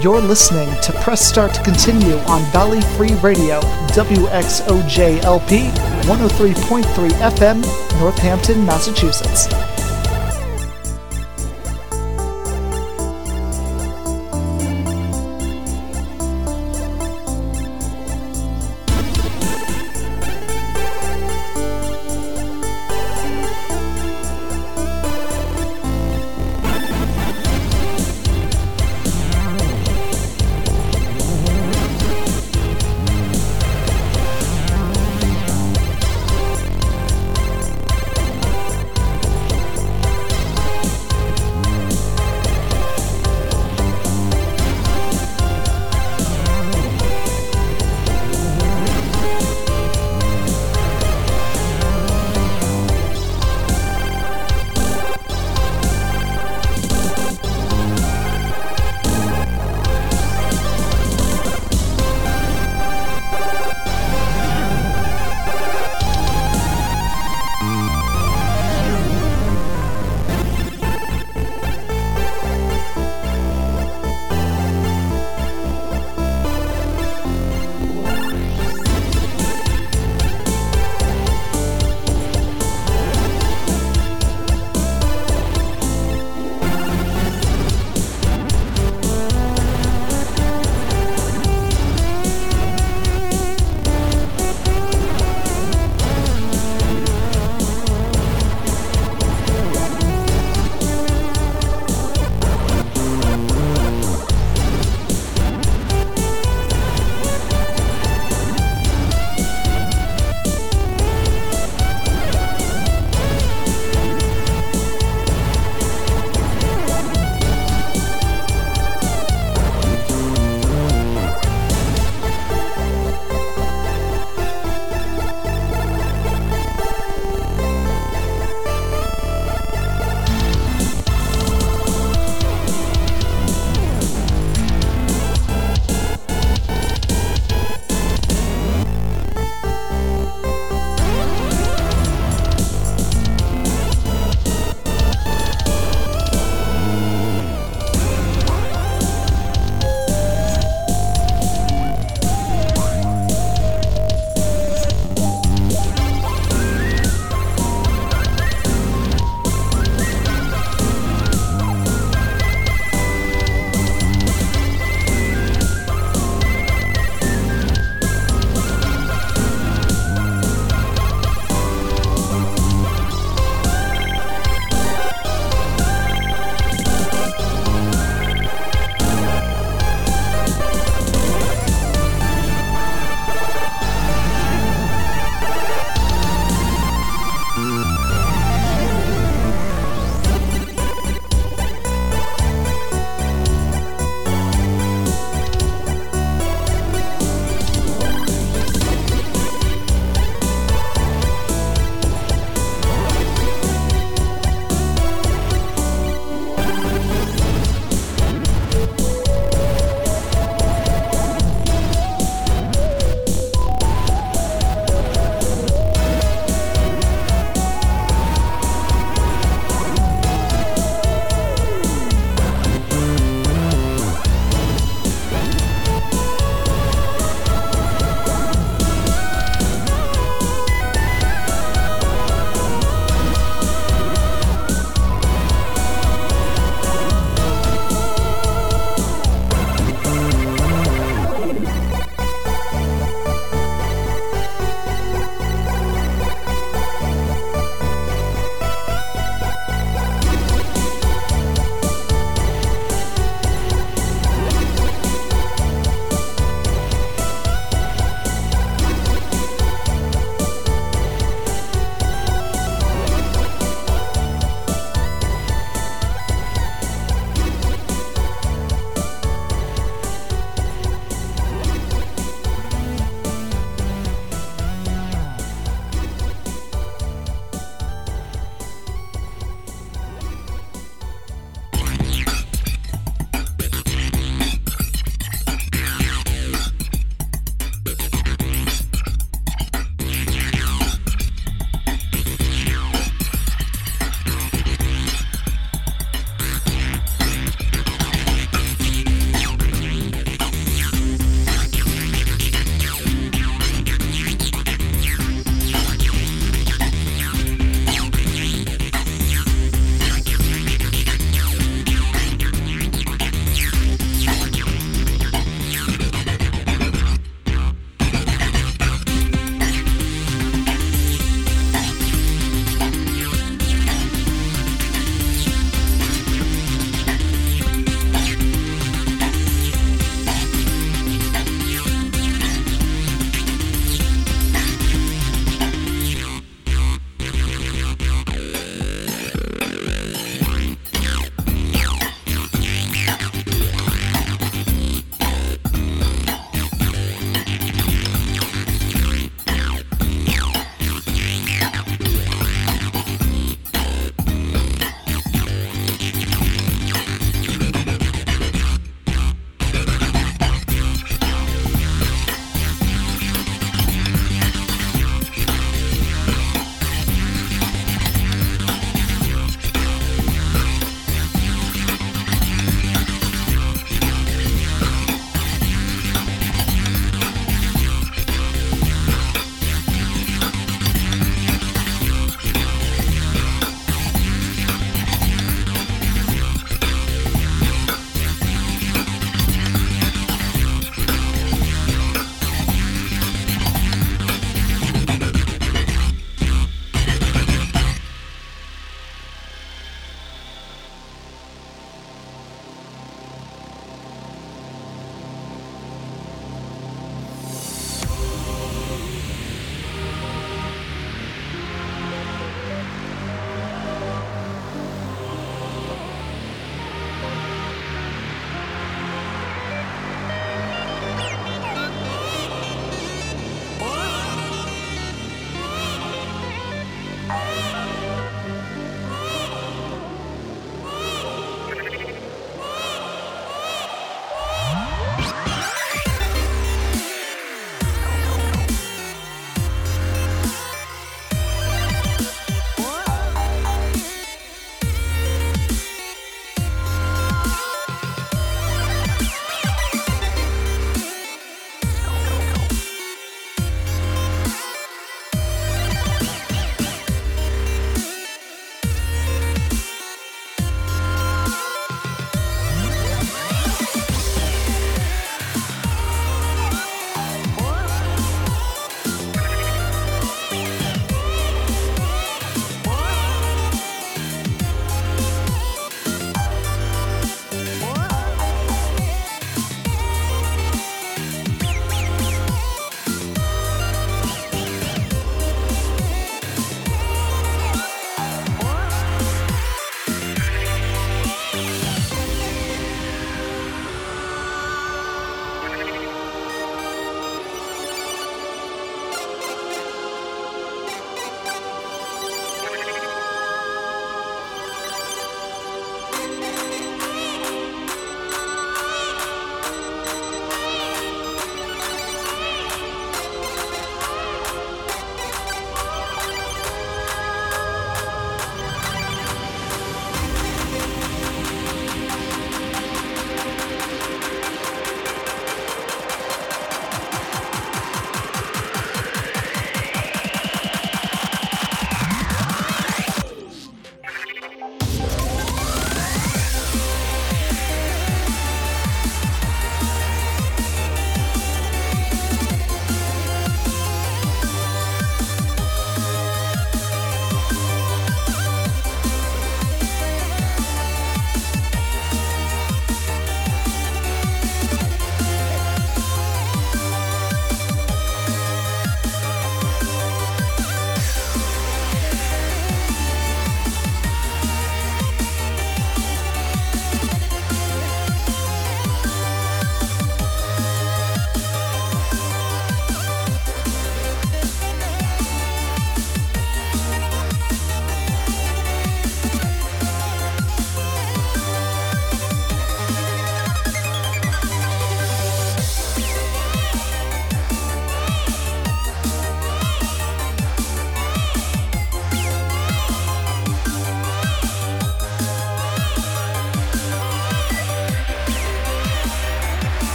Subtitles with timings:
[0.00, 3.58] You're listening to Press Start to Continue on Valley Free Radio,
[3.88, 5.70] WXOJLP
[6.04, 9.48] 103.3 FM, Northampton, Massachusetts.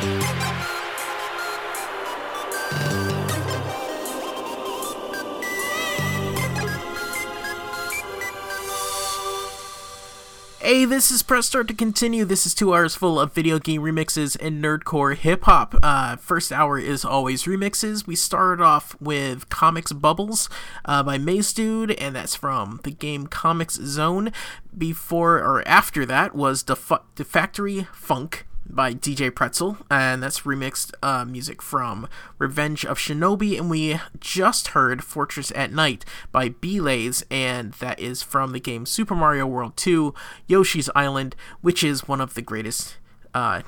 [0.00, 0.06] Hey,
[10.84, 12.24] this is Press Start to continue.
[12.24, 15.74] This is two hours full of video game remixes and nerdcore hip hop.
[15.82, 18.06] Uh, first hour is always remixes.
[18.06, 20.48] We started off with Comics Bubbles
[20.86, 24.32] uh, by Mazedude, and that's from the game Comix Zone.
[24.76, 26.76] Before or after that was the
[27.16, 32.08] Def- Factory Funk by DJ Pretzel, and that's remixed uh, music from
[32.38, 38.22] Revenge of Shinobi, and we just heard Fortress at Night by Belays, and that is
[38.22, 40.14] from the game Super Mario World 2
[40.46, 42.96] Yoshi's Island, which is one of the greatest
[43.34, 43.62] uh,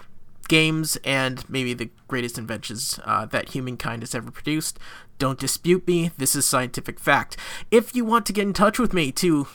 [0.48, 4.78] games and maybe the greatest inventions uh, that humankind has ever produced.
[5.18, 7.36] Don't dispute me, this is scientific fact.
[7.70, 9.46] If you want to get in touch with me to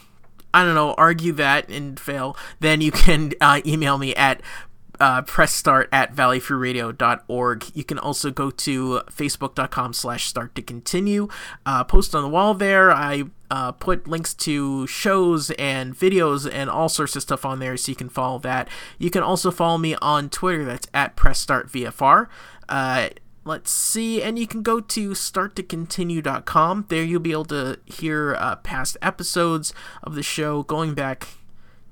[0.53, 4.41] I don't know, argue that and fail, then you can uh, email me at
[4.99, 7.65] uh, press start at valleyfreeradio.org.
[7.73, 11.27] You can also go to facebook.com slash start to continue.
[11.65, 12.91] Uh, post on the wall there.
[12.91, 17.77] I uh, put links to shows and videos and all sorts of stuff on there
[17.77, 18.67] so you can follow that.
[18.97, 20.65] You can also follow me on Twitter.
[20.65, 22.27] That's at press start VFR.
[22.67, 23.09] Uh,
[23.45, 28.57] let's see and you can go to starttocontinue.com there you'll be able to hear uh,
[28.57, 29.73] past episodes
[30.03, 31.29] of the show going back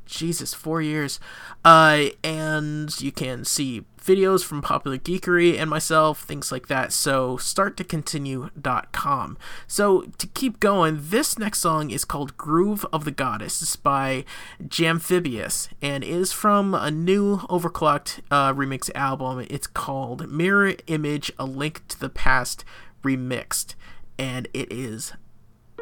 [0.06, 1.20] Jesus, four years.
[1.64, 6.94] Uh, and you can see videos from Popular Geekery and myself, things like that.
[6.94, 9.38] So, starttocontinue.com.
[9.68, 13.62] So, to keep going, this next song is called Groove of the Goddess.
[13.62, 14.24] It's by
[14.66, 19.46] Jamphibious and is from a new Overclocked uh, remix album.
[19.50, 22.64] It's called Mirror Image A Link to the Past
[23.04, 23.76] Remixed.
[24.20, 25.14] And it is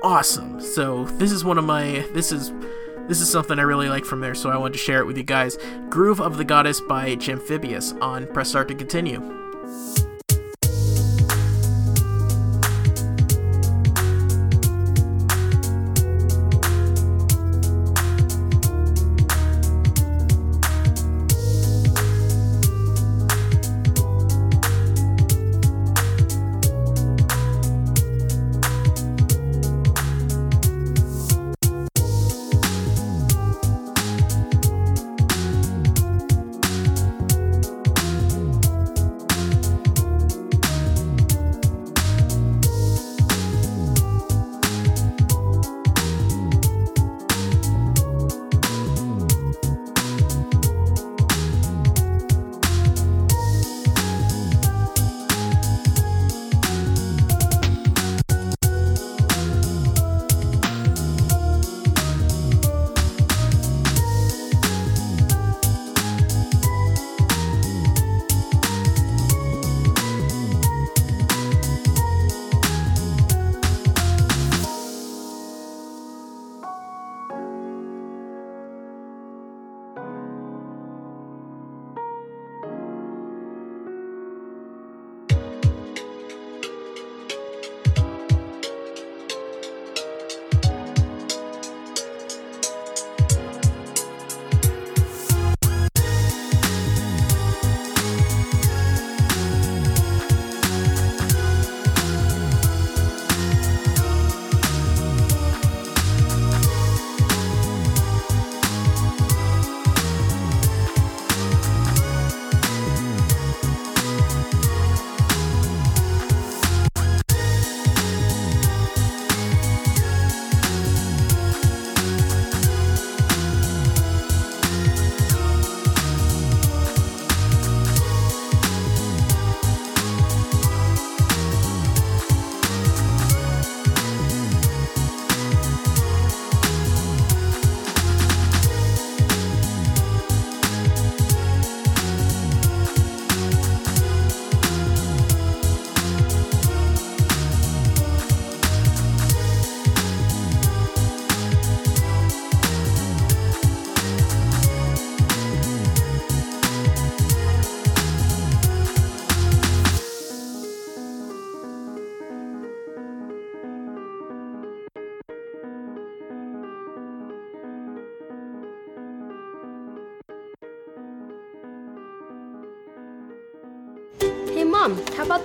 [0.01, 0.61] awesome.
[0.61, 2.07] So, this is one of my.
[2.13, 2.53] This is
[3.07, 5.17] this is something I really like from there, so I wanted to share it with
[5.17, 5.57] you guys.
[5.89, 9.19] Groove of the Goddess by Jamphibious on Press Start to Continue.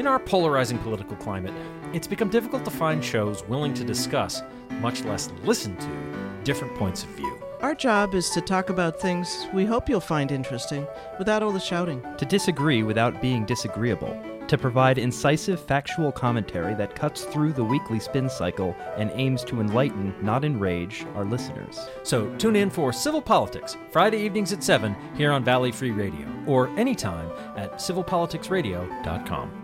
[0.00, 1.52] In our polarizing political climate,
[1.92, 4.42] it's become difficult to find shows willing to discuss,
[4.80, 7.38] much less listen to, different points of view.
[7.60, 10.86] Our job is to talk about things we hope you'll find interesting
[11.18, 12.02] without all the shouting.
[12.16, 14.18] To disagree without being disagreeable.
[14.48, 19.60] To provide incisive, factual commentary that cuts through the weekly spin cycle and aims to
[19.60, 21.78] enlighten, not enrage, our listeners.
[22.04, 26.26] So tune in for Civil Politics, Friday evenings at 7 here on Valley Free Radio,
[26.46, 29.59] or anytime at civilpoliticsradio.com.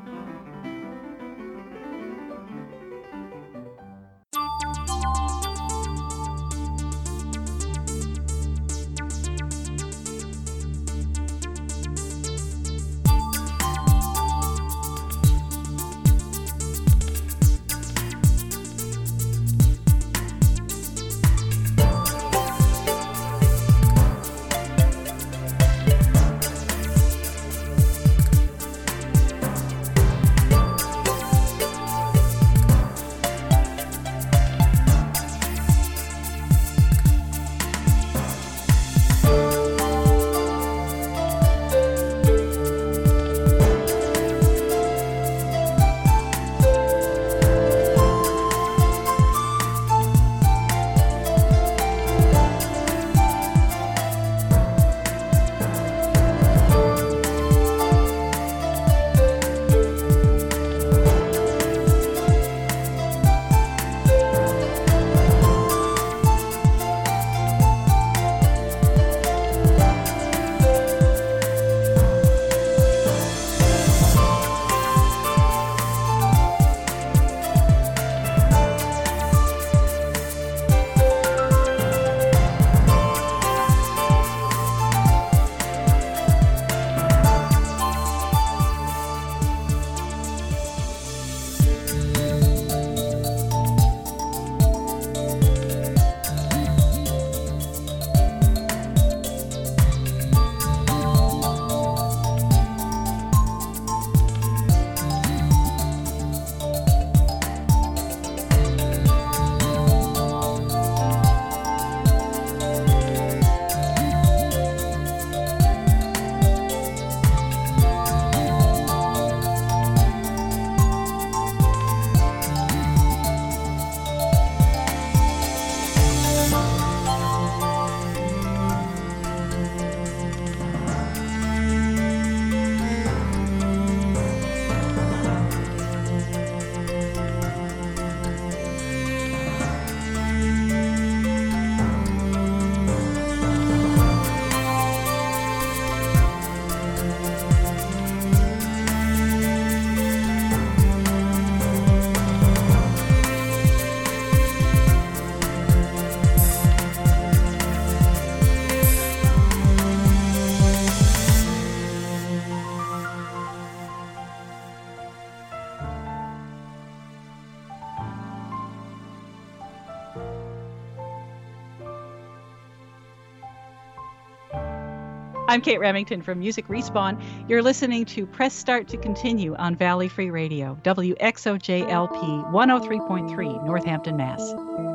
[175.57, 177.19] I'm Kate Remington from Music Respawn.
[177.49, 184.86] You're listening to Press Start to Continue on Valley Free Radio, WXOJLP 103.3, Northampton, Mass.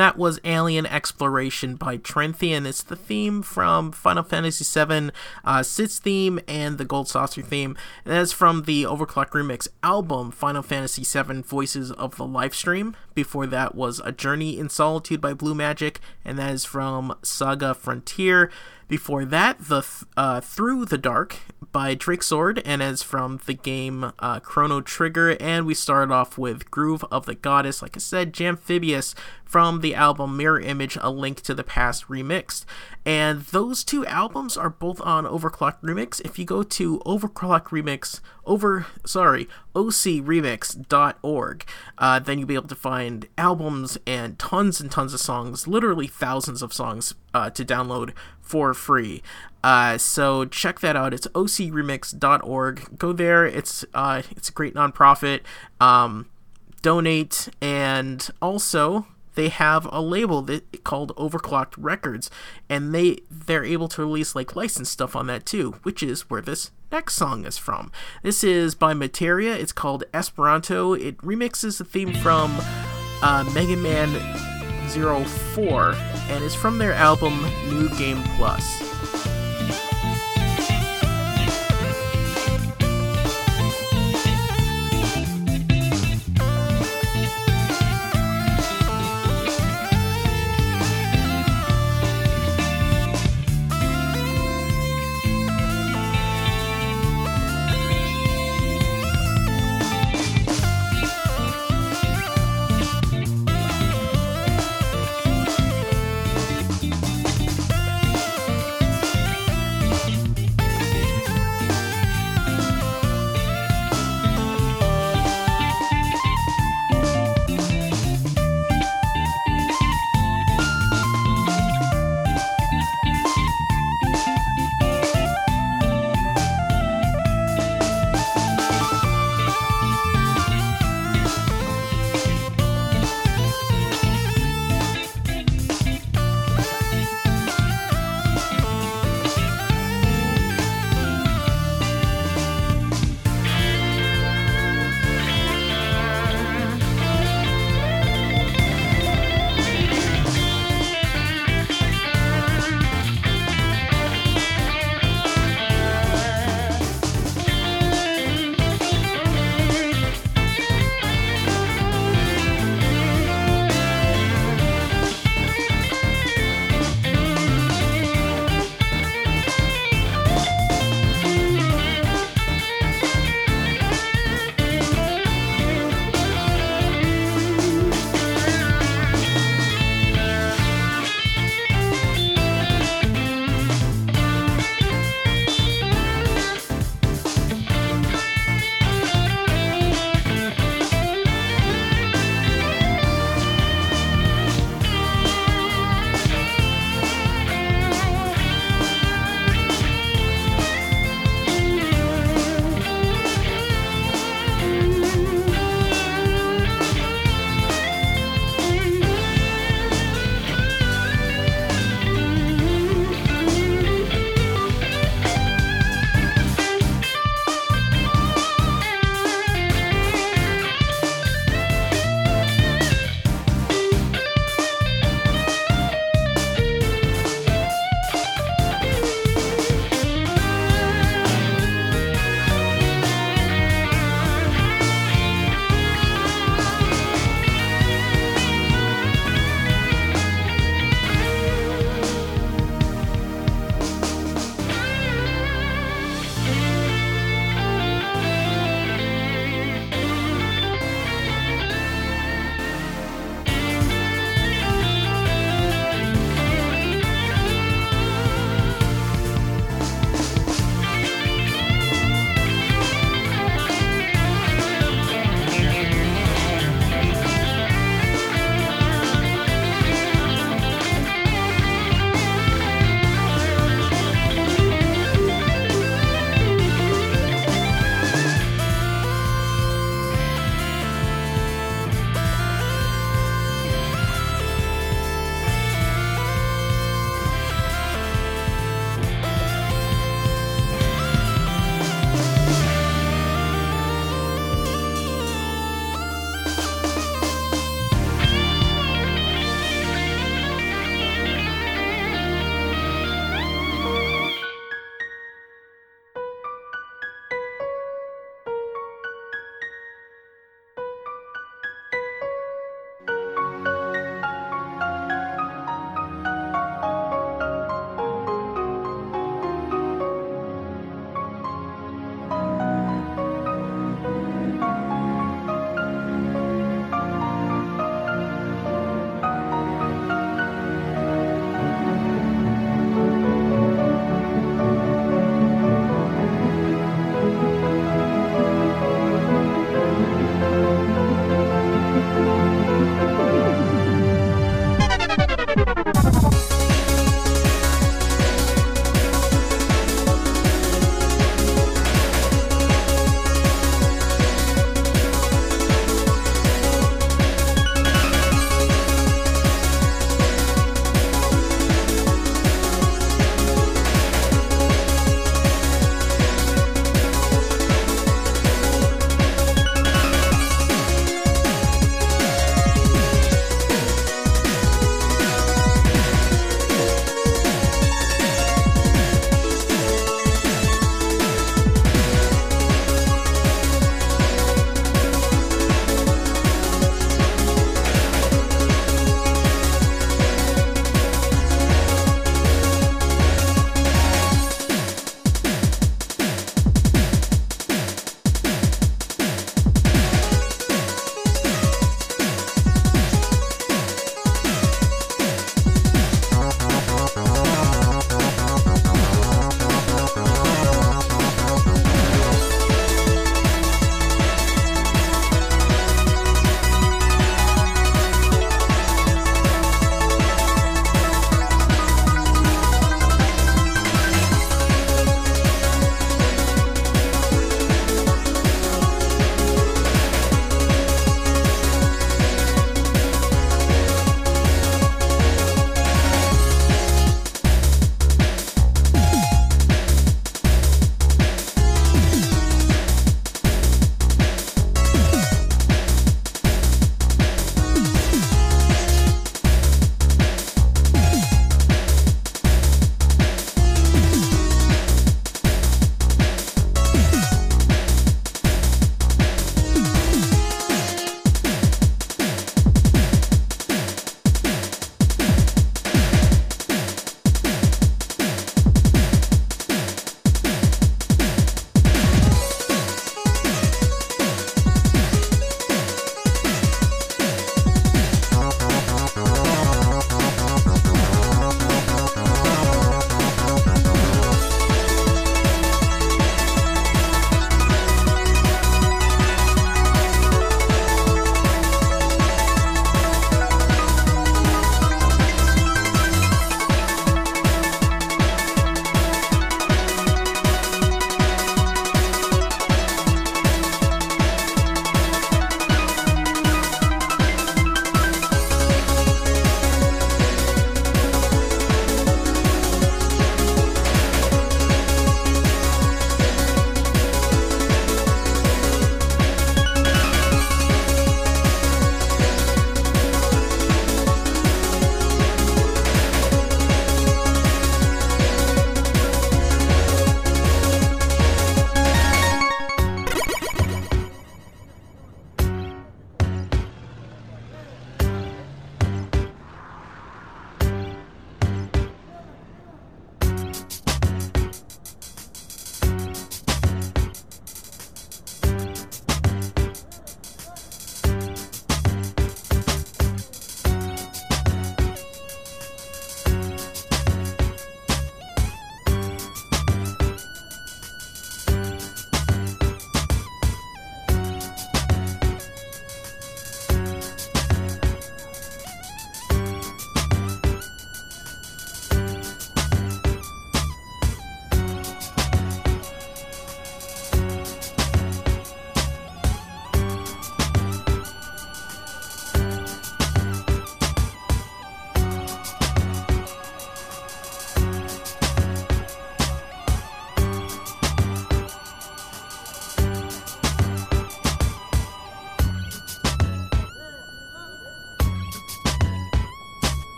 [0.00, 2.66] That was Alien Exploration by Trenthian.
[2.66, 5.10] It's the theme from Final Fantasy VII,
[5.44, 7.76] uh, theme, and the Gold Saucer theme.
[8.04, 12.94] And that's from the Overclock Remix album, Final Fantasy VII Voices of the Lifestream.
[13.14, 17.74] Before that was A Journey in Solitude by Blue Magic, and that is from Saga
[17.74, 18.50] Frontier.
[18.88, 19.86] Before that, the
[20.16, 21.36] uh, Through the Dark
[21.72, 25.36] by Drake Sword, and as from the game uh, Chrono Trigger.
[25.40, 29.94] And we started off with Groove of the Goddess, like I said, Jamphibious from the
[29.94, 32.64] album Mirror Image, A Link to the Past remixed.
[33.04, 36.20] And those two albums are both on Overclock Remix.
[36.24, 41.64] If you go to Overclock Remix, over, sorry, ocremix.org,
[41.98, 46.06] uh, then you'll be able to find albums and tons and tons of songs, literally
[46.06, 49.22] thousands of songs uh, to download for free.
[49.62, 51.12] Uh, so check that out.
[51.12, 52.98] It's ocremix.org.
[52.98, 53.46] Go there.
[53.46, 55.40] It's uh, it's a great nonprofit.
[55.80, 56.28] Um,
[56.82, 62.30] donate and also they have a label that called Overclocked Records,
[62.68, 66.42] and they they're able to release like licensed stuff on that too, which is where
[66.42, 67.92] this next song is from.
[68.22, 69.54] This is by Materia.
[69.54, 70.94] It's called Esperanto.
[70.94, 72.56] It remixes the theme from
[73.22, 74.08] uh, Mega Man
[74.90, 78.89] 04 and is from their album New Game Plus.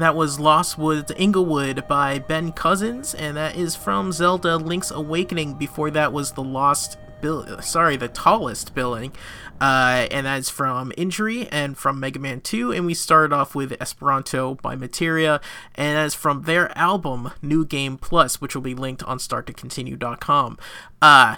[0.00, 5.56] That was Lost Woods Inglewood by Ben Cousins, and that is from Zelda Link's Awakening.
[5.56, 9.12] Before that was the Lost Bill, sorry, the tallest billing,
[9.60, 12.72] uh, and that's from Injury and from Mega Man 2.
[12.72, 15.38] And we started off with Esperanto by Materia,
[15.74, 20.56] and that's from their album New Game Plus, which will be linked on starttocontinue.com.
[21.02, 21.36] Uh,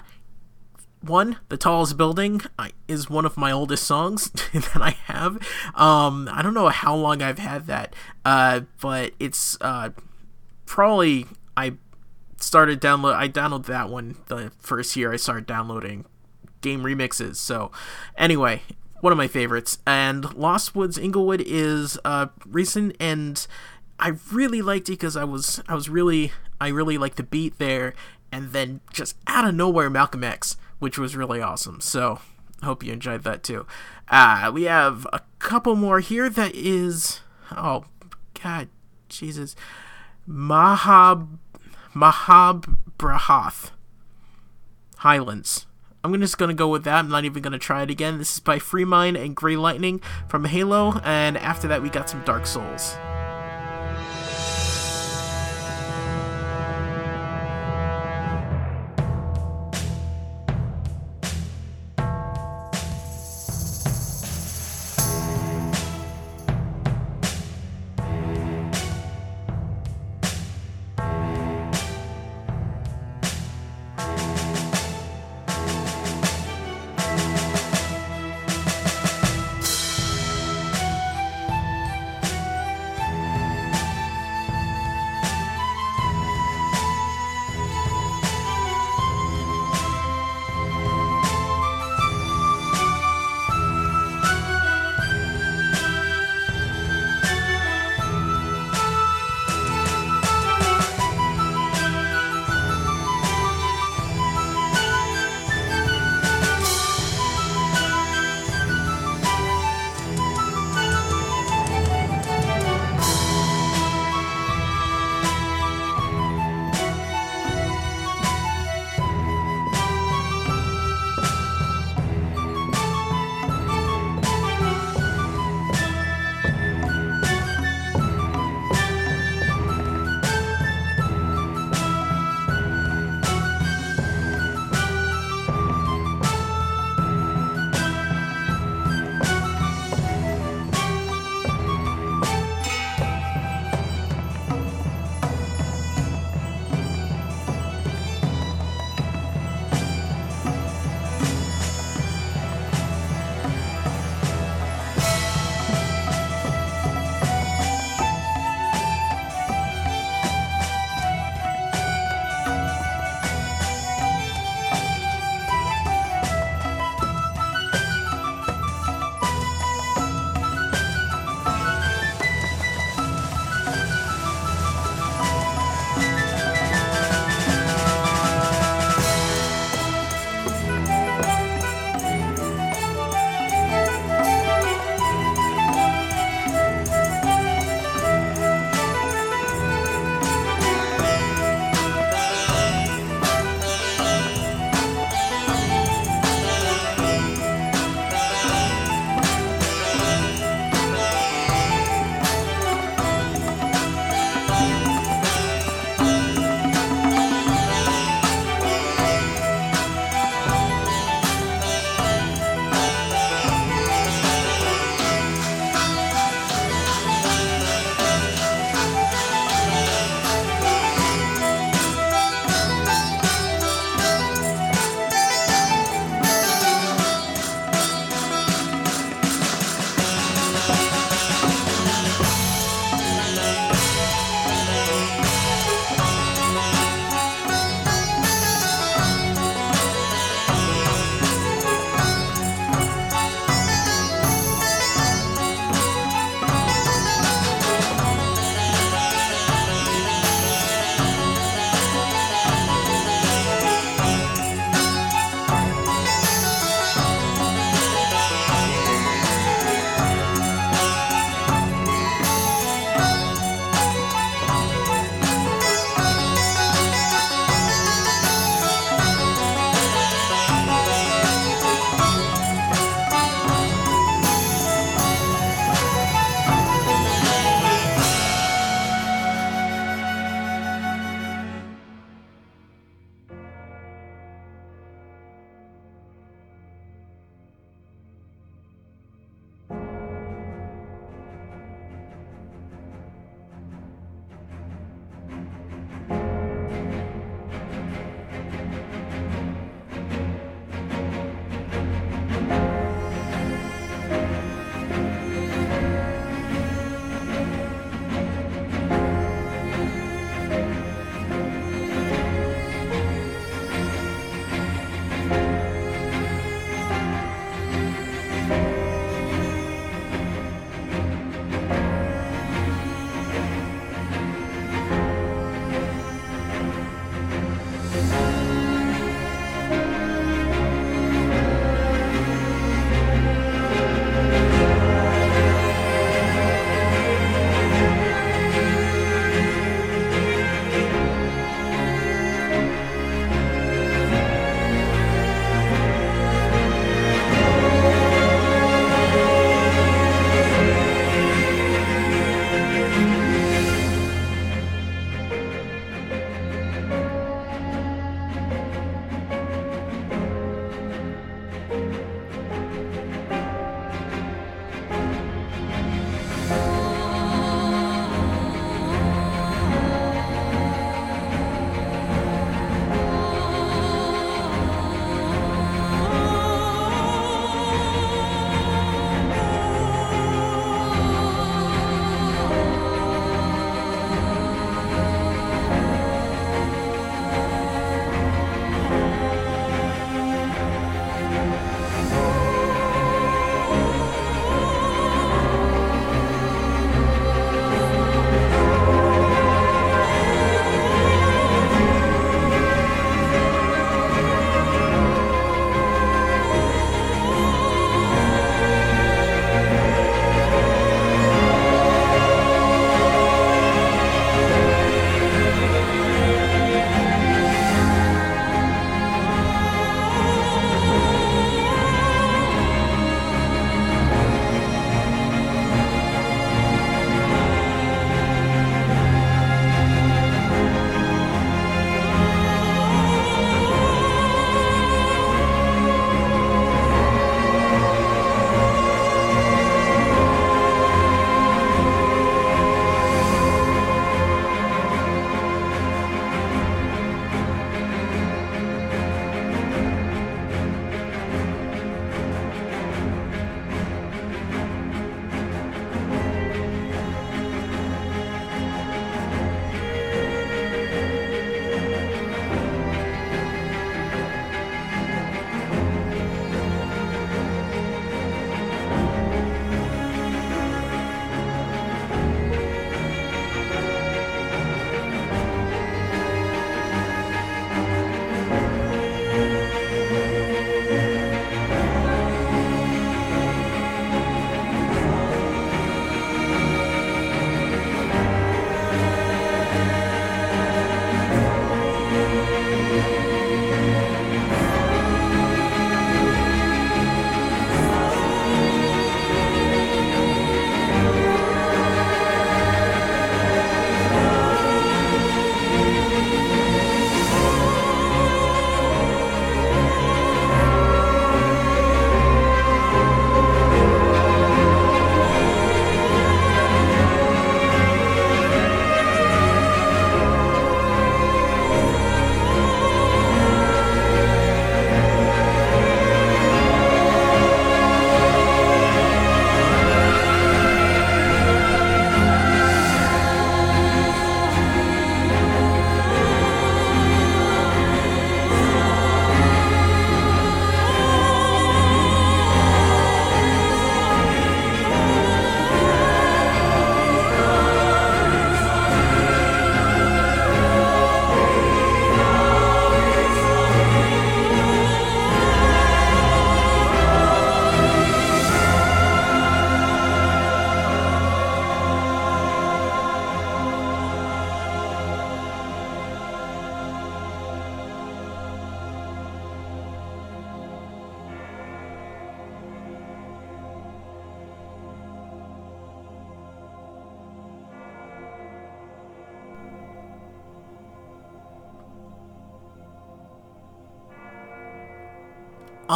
[1.03, 2.41] one, the tallest building
[2.87, 5.35] is one of my oldest songs that I have.
[5.75, 9.89] Um, I don't know how long I've had that, uh, but it's uh,
[10.65, 11.25] probably
[11.57, 11.73] I
[12.37, 13.15] started download.
[13.15, 16.05] I downloaded that one the first year I started downloading
[16.61, 17.35] game remixes.
[17.35, 17.71] So,
[18.17, 18.61] anyway,
[19.01, 19.79] one of my favorites.
[19.85, 23.45] And Lost Woods Inglewood is uh, recent, and
[23.99, 26.31] I really liked it because I was I was really
[26.61, 27.93] I really liked the beat there,
[28.31, 31.79] and then just out of nowhere, Malcolm X which was really awesome.
[31.79, 32.19] So,
[32.61, 33.65] hope you enjoyed that too.
[34.09, 37.21] Uh, we have a couple more here that is
[37.55, 37.85] oh
[38.41, 38.67] god
[39.07, 39.55] Jesus
[40.29, 41.39] Mahab
[41.95, 43.71] Mahab Brahath
[44.97, 45.67] Highlands.
[46.03, 46.99] I'm just gonna go with that.
[46.99, 48.17] I'm not even gonna try it again.
[48.17, 52.25] This is by Freemind and Grey Lightning from Halo, and after that we got some
[52.25, 52.97] Dark Souls.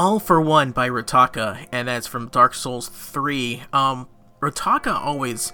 [0.08, 3.64] All for One by Roetaka, and that's from Dark Souls 3.
[3.74, 4.08] Um,
[4.40, 5.52] Roetaka always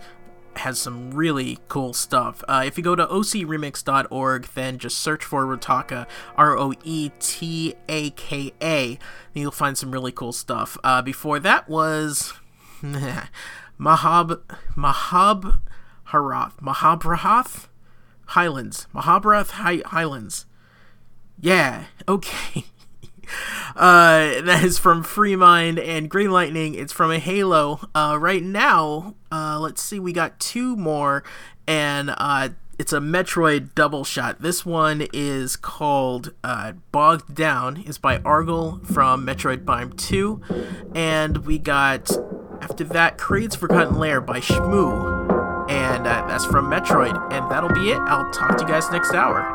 [0.57, 2.43] has some really cool stuff.
[2.47, 6.05] Uh, if you go to ocremix.org, then just search for Roetaka,
[6.37, 8.99] R O E T A K A, and
[9.33, 10.77] you'll find some really cool stuff.
[10.83, 12.33] Uh, before that was
[12.83, 14.39] Mahab
[14.77, 15.61] Mahab
[16.09, 17.69] Harath Mahabrahath
[18.27, 20.45] Highlands Mahabarath Hi- Highlands.
[21.41, 22.65] Yeah, okay.
[23.75, 26.75] Uh, that is from Free Mind and Green Lightning.
[26.75, 27.79] It's from a Halo.
[27.95, 31.23] Uh, right now, uh, let's see, we got two more,
[31.65, 34.41] and uh, it's a Metroid double shot.
[34.41, 37.77] This one is called uh, Bogged Down.
[37.77, 40.41] is by Argyle from Metroid Prime 2,
[40.95, 42.11] and we got
[42.61, 47.15] after that Kraid's Forgotten Lair by Shmoo, and uh, that's from Metroid.
[47.33, 47.97] And that'll be it.
[47.97, 49.52] I'll talk to you guys next hour.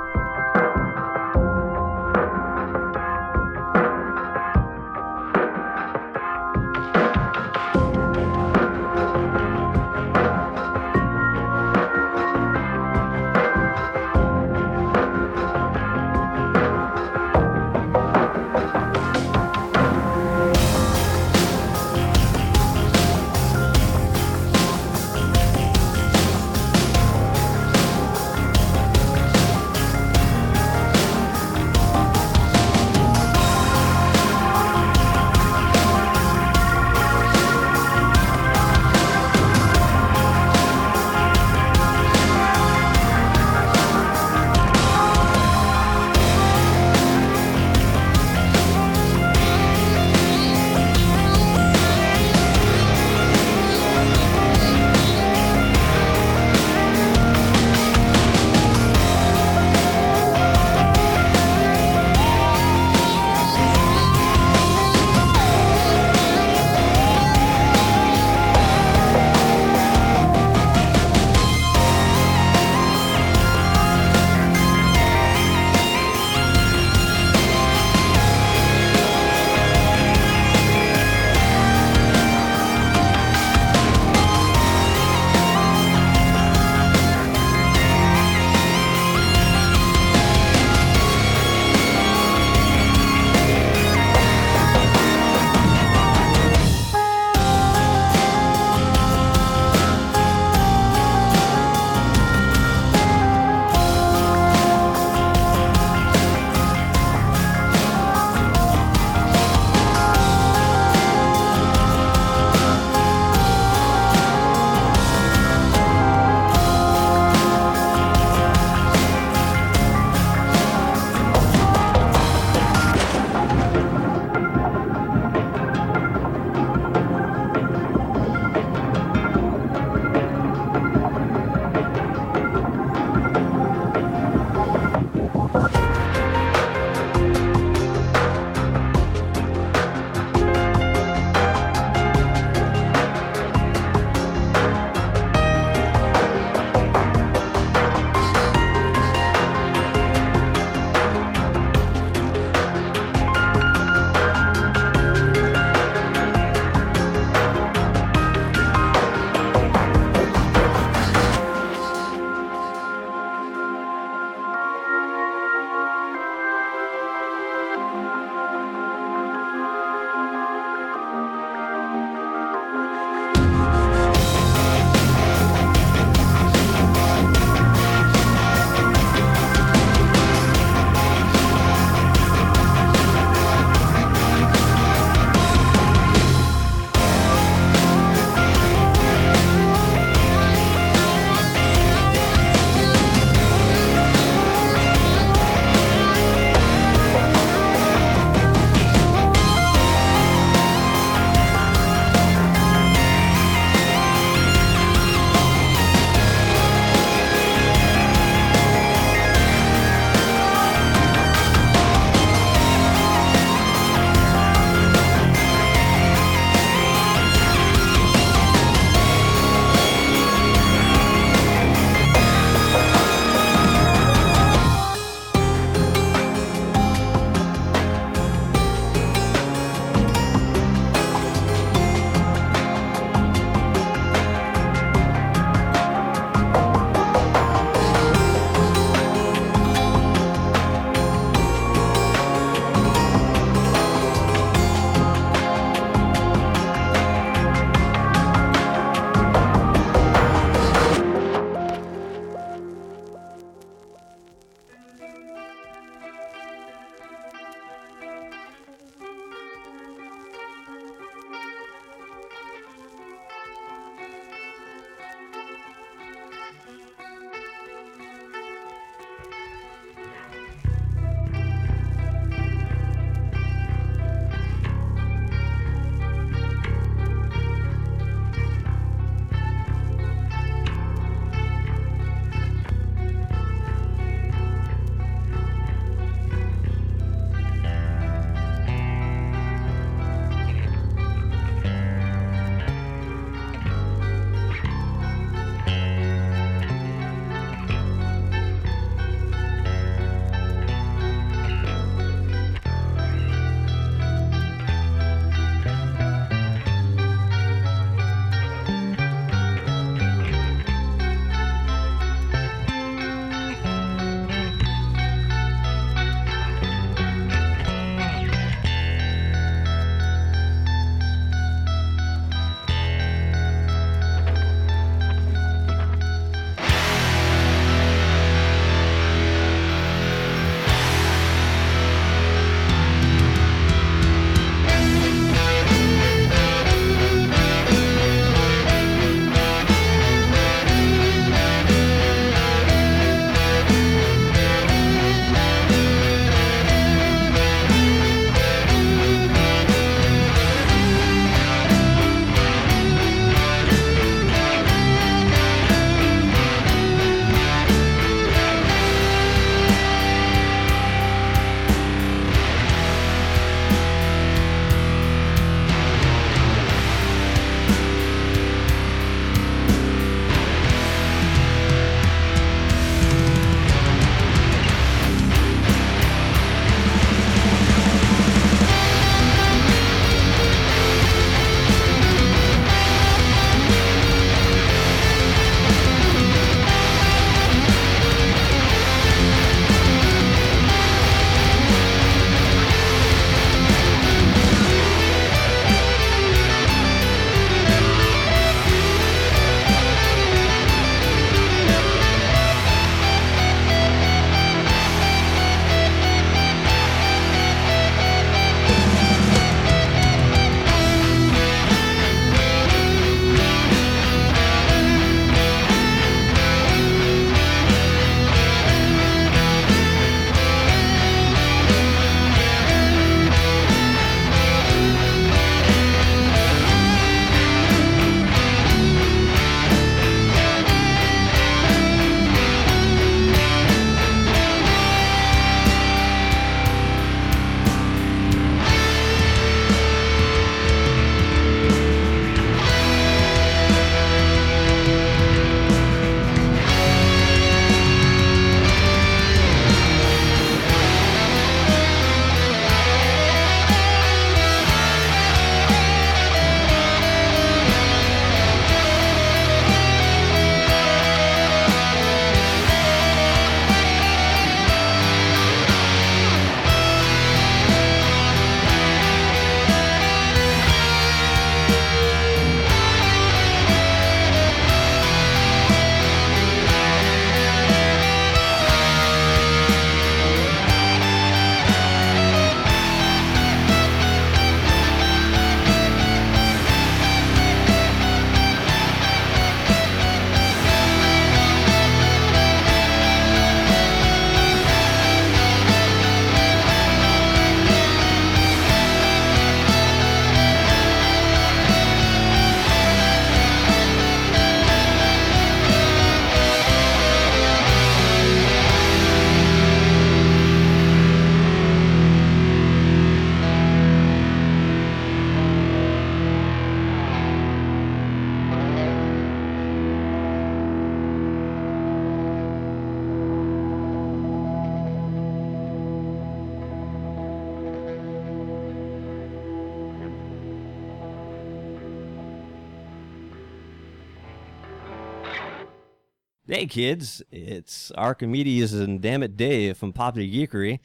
[536.51, 540.79] Hey kids, it's Archimedes and Damn It Dave from Poppy Geekery.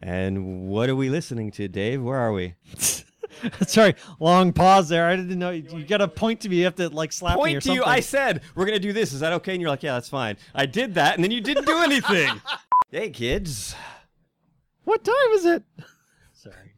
[0.00, 2.02] And what are we listening to, Dave?
[2.02, 2.54] Where are we?
[3.66, 5.06] Sorry, long pause there.
[5.06, 6.56] I didn't know you, you got to point to me.
[6.56, 7.76] You have to like slap me or Point to something.
[7.76, 7.84] you.
[7.84, 9.12] I said we're gonna do this.
[9.12, 9.52] Is that okay?
[9.52, 10.38] And you're like, yeah, that's fine.
[10.54, 12.40] I did that, and then you didn't do anything.
[12.90, 13.74] hey kids,
[14.84, 15.62] what time is it?
[16.32, 16.72] Sorry.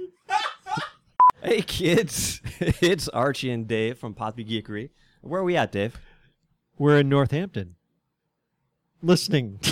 [1.44, 4.90] hey kids, it's Archie and Dave from Poppy Geekery.
[5.20, 5.96] Where are we at, Dave?
[6.78, 7.76] We're in Northampton.
[9.02, 9.60] Listening.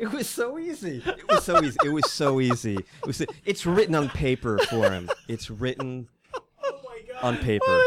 [0.00, 1.02] It was so easy.
[1.04, 1.76] It was so easy.
[1.84, 2.74] It was so easy.
[2.76, 3.22] It was.
[3.44, 5.10] It's written on paper for him.
[5.28, 6.08] It's written
[7.20, 7.78] on paper.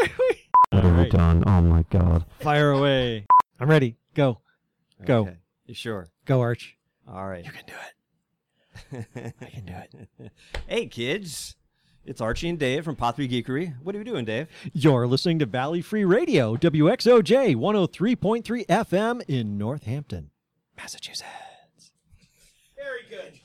[0.70, 1.44] What have we done?
[1.48, 2.26] Oh my god.
[2.40, 3.26] Fire away.
[3.60, 3.98] I'm ready.
[4.14, 4.42] Go.
[5.04, 5.22] Go.
[5.22, 5.38] Okay.
[5.66, 6.12] You sure?
[6.26, 6.78] Go, Arch.
[7.12, 7.44] All right.
[7.44, 9.34] You can do it.
[9.42, 9.74] I can do
[10.20, 10.32] it.
[10.68, 11.56] hey kids,
[12.06, 13.74] it's Archie and Dave from Poppy Geekery.
[13.82, 14.48] What are we doing, Dave?
[14.74, 20.30] You're listening to Valley Free Radio, WXOJ 103.3 FM in Northampton,
[20.78, 21.24] Massachusetts.
[22.76, 23.40] Very good.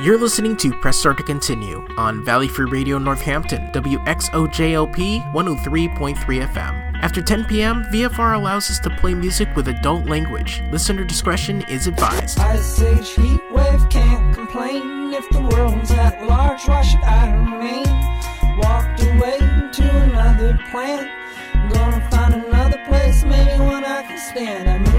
[0.02, 6.84] You're listening to Press Start to Continue on Valley Free Radio Northampton, WXOJLP 103.3 FM.
[7.02, 10.62] After 10 p.m., VFR allows us to play music with adult language.
[10.72, 12.38] Listener discretion is advised.
[12.40, 15.03] Ice Age heat wave can't complain.
[15.16, 17.86] If the world's at large, why should I remain?
[18.58, 21.08] Walked away to another planet.
[21.72, 24.68] Gonna find another place, maybe one I can stand.
[24.68, 24.93] I move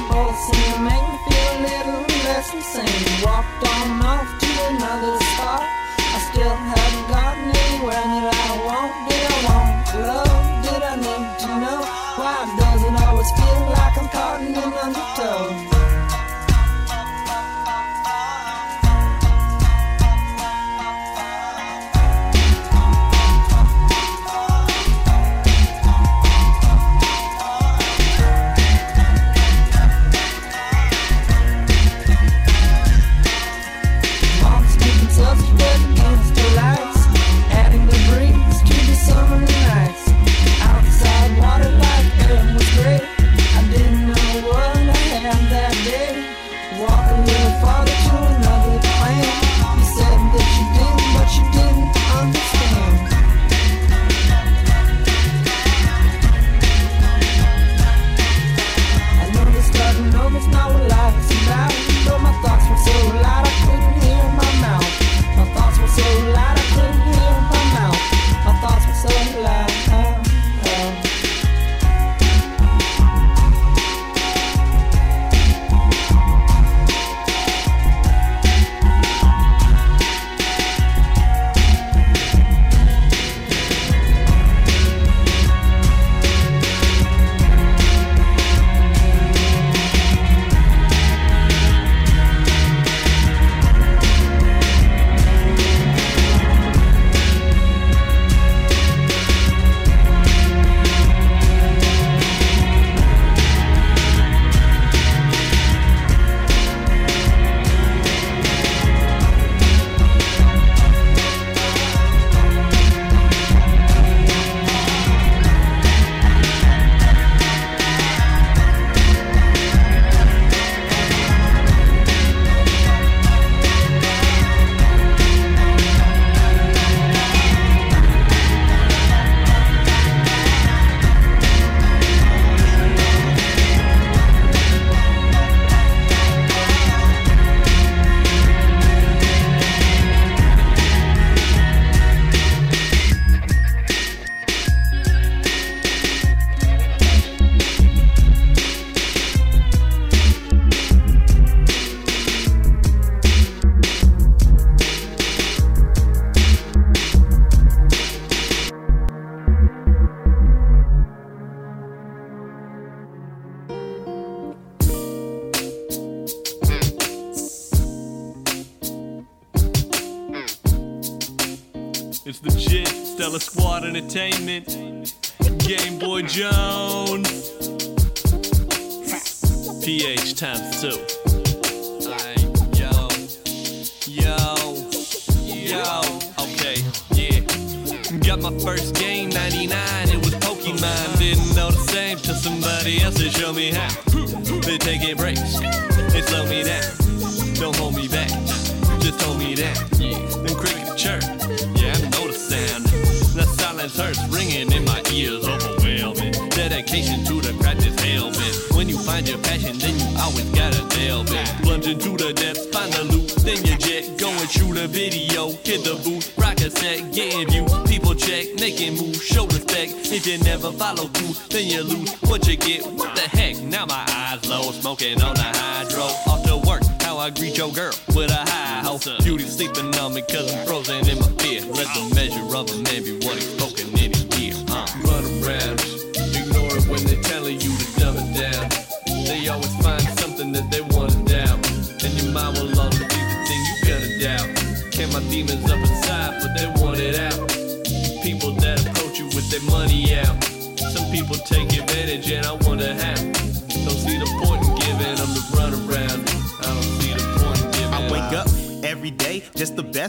[0.00, 5.16] they both seem Make me feel a little less insane Walked on off to another
[5.20, 5.66] spot
[5.98, 10.40] I still haven't gotten anywhere that I want Did I want love?
[10.64, 11.80] Did I need to know?
[12.20, 15.69] Why does it always feel like I'm caught in an undertow?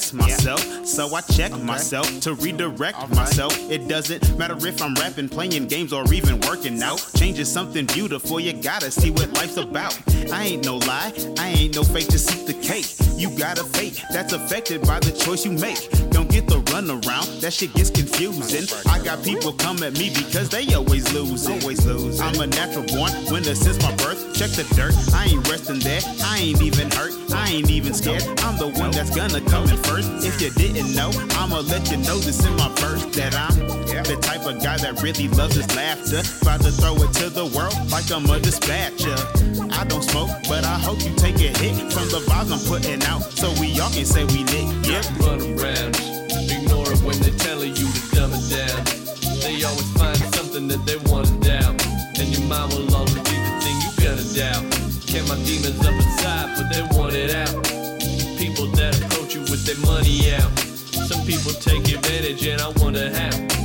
[0.02, 0.86] Just the best myself.
[0.86, 3.58] So I check myself to redirect myself.
[3.70, 7.06] It doesn't matter if I'm rapping, playing games, or even working out.
[7.16, 9.98] Change is something beautiful, you gotta see what life's about.
[10.32, 12.88] I ain't no lie, I ain't no fake to seek the cake.
[13.18, 15.90] You got a fate that's affected by the choice you make.
[16.10, 18.66] Don't get the run around, that shit gets confusing.
[18.90, 21.48] I got people come at me because they always lose.
[21.48, 22.20] Always lose.
[22.20, 24.34] I'm a natural born winner since my birth.
[24.34, 26.02] Check the dirt, I ain't resting there.
[26.24, 28.24] I ain't even hurt, I ain't even scared.
[28.40, 30.10] I'm the one that's gonna come in first.
[30.26, 34.20] If you didn't know, I'ma let you know this in my verse that I'm the
[34.20, 36.20] type of guy that really loves his laughter.
[36.42, 39.16] About to throw it to the world like I'm a dispatcher.
[39.72, 43.02] I don't smoke, but I hope you take a hit from the vibes I'm putting
[43.04, 44.68] out, so we all can say we lit.
[44.84, 45.04] Yeah.
[45.24, 45.96] Run around,
[46.52, 48.84] ignore it when they're telling you to dumb it down.
[49.40, 51.80] They always find something that they want to doubt.
[52.20, 54.66] And your mind will always be the thing you gonna doubt.
[55.08, 56.01] Can my demons up
[59.66, 60.60] their money out.
[60.60, 63.61] Some people take advantage and I wonder how.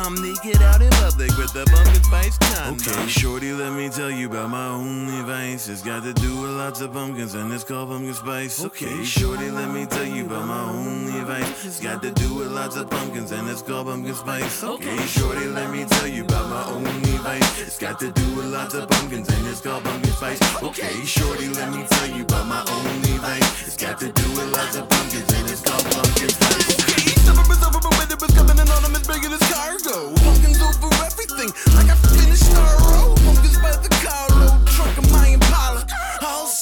[0.00, 2.74] Naked out in public with the pumpkin spice condom.
[2.74, 5.68] Okay, shorty, let me tell you about my only vice.
[5.68, 8.64] It's got to do with lots of pumpkins and it's called pumpkin spice.
[8.64, 11.64] Okay, shorty, let me tell you about my only vice.
[11.64, 14.64] It's got to do with lots of pumpkins and it's called pumpkin spice.
[14.64, 17.60] Okay, shorty, let me tell you about my only vice.
[17.60, 20.62] It's got to do with lots of pumpkins and it's called pumpkin spice.
[20.62, 23.66] Okay, shorty, let me tell you about my only vice.
[23.66, 26.80] It's got to do with lots of pumpkins and it's called pumpkin spice.
[26.82, 28.58] Okay, is over, but winter is coming
[28.94, 30.14] is bringing its cargo.
[30.24, 33.16] Pumpkins over everything, like I finished Starro.
[33.24, 35.86] Pumpkins by the carload, trunk of my Impala.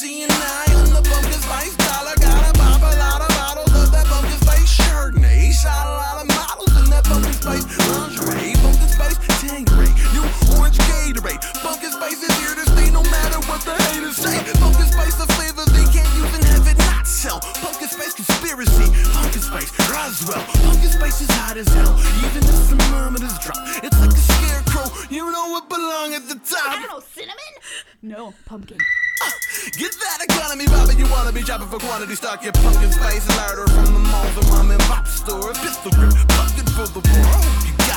[0.09, 0.27] You
[0.75, 2.15] on the pumpkin spice dollar.
[2.17, 4.07] Gotta pop a lot of bottles of that.
[5.59, 7.05] Shot a lot of models in that
[19.59, 20.45] pumpkin spice Roswell.
[20.65, 23.59] Pumpkin spice is hot as hell, even the thermometers drop.
[23.83, 26.69] It's like a scarecrow, you know what belong at the top.
[26.69, 27.55] I don't know, cinnamon?
[28.03, 28.79] No, pumpkin.
[29.23, 29.31] Uh,
[29.77, 32.43] get that economy bobbing, you wanna be shopping for quantity stock.
[32.45, 35.59] Your pumpkin spice larder from the malls and mom and pop stores.
[35.59, 36.15] Pistol grip,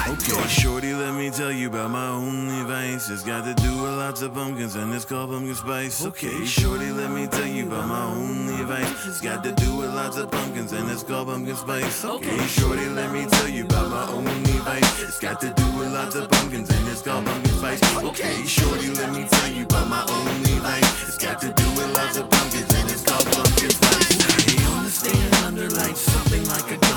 [0.07, 3.09] Okay, shorty, let me tell you about my only vice.
[3.09, 6.05] It's got to do with lots of pumpkins and it's called pumpkin spice.
[6.05, 9.07] Okay, shorty, let me tell you about my only vice.
[9.07, 12.03] It's got to do with lots of pumpkins and it's called pumpkin spice.
[12.03, 15.01] Okay, shorty, let me tell you about my only vice.
[15.03, 18.03] It's got to do with lots of pumpkins and it's called pumpkin spice.
[18.03, 21.07] Okay, shorty, let me tell you about my only vice.
[21.07, 24.45] It's got to do with lots of pumpkins and it's called pumpkin spice.
[24.45, 26.90] Hey, on the stand under lights, something like a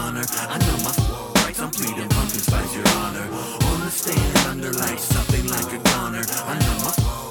[4.06, 6.22] Under lights, something like a gunner.
[6.28, 7.24] I know my I'm.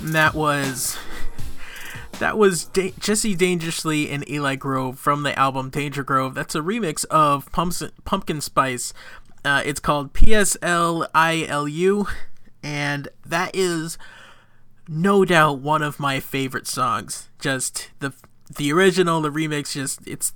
[0.00, 0.96] And that was
[2.20, 6.34] that was da- Jesse Dangerously and Eli Grove from the album Danger Grove.
[6.34, 8.92] That's a remix of Pumps- Pumpkin Spice.
[9.44, 12.08] Uh, it's called PSLILU,
[12.62, 13.98] and that is
[14.86, 17.28] no doubt one of my favorite songs.
[17.40, 18.12] Just the
[18.56, 20.32] the original, the remix, just it's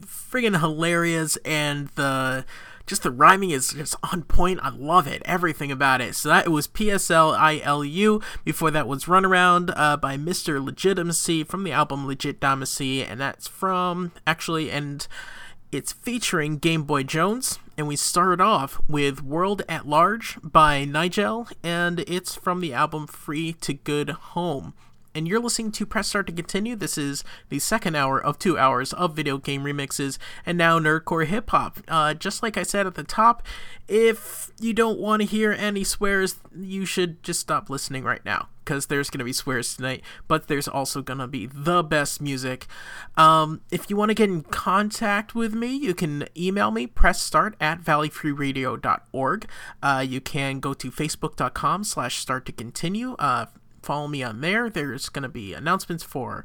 [0.00, 2.44] friggin' hilarious, and the
[2.86, 4.60] just the rhyming is just on point.
[4.62, 6.14] I love it, everything about it.
[6.14, 8.22] So that it was PSLILU.
[8.44, 10.62] Before that was Runaround uh, by Mr.
[10.62, 15.06] Legitimacy from the album Legitimacy, and that's from actually and
[15.72, 17.58] it's featuring Game Boy Jones.
[17.76, 23.08] And we started off with World at Large by Nigel, and it's from the album
[23.08, 24.74] Free to Good Home.
[25.14, 26.74] And you're listening to Press Start to Continue.
[26.74, 31.26] This is the second hour of two hours of video game remixes and now Nerdcore
[31.26, 31.78] Hip Hop.
[31.86, 33.46] Uh, just like I said at the top,
[33.86, 38.48] if you don't want to hear any swears, you should just stop listening right now
[38.64, 42.20] because there's going to be swears tonight, but there's also going to be the best
[42.20, 42.66] music.
[43.16, 47.54] Um, if you want to get in contact with me, you can email me, pressstart
[47.60, 49.46] at valleyfreeradio.org.
[49.82, 53.14] Uh, you can go to facebook.com slash start to continue.
[53.18, 53.46] Uh,
[53.84, 54.70] follow me on there.
[54.70, 56.44] There's going to be announcements for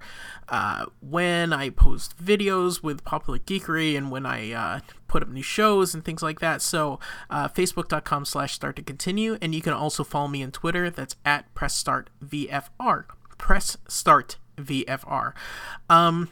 [0.49, 5.41] uh, when I post videos with Popular Geekery and when I uh, put up new
[5.41, 6.61] shows and things like that.
[6.61, 6.99] So,
[7.29, 9.37] uh, facebook.com slash start to continue.
[9.41, 10.89] And you can also follow me on Twitter.
[10.89, 13.05] That's at press start VFR.
[13.37, 15.33] Press start VFR.
[15.89, 16.29] Um,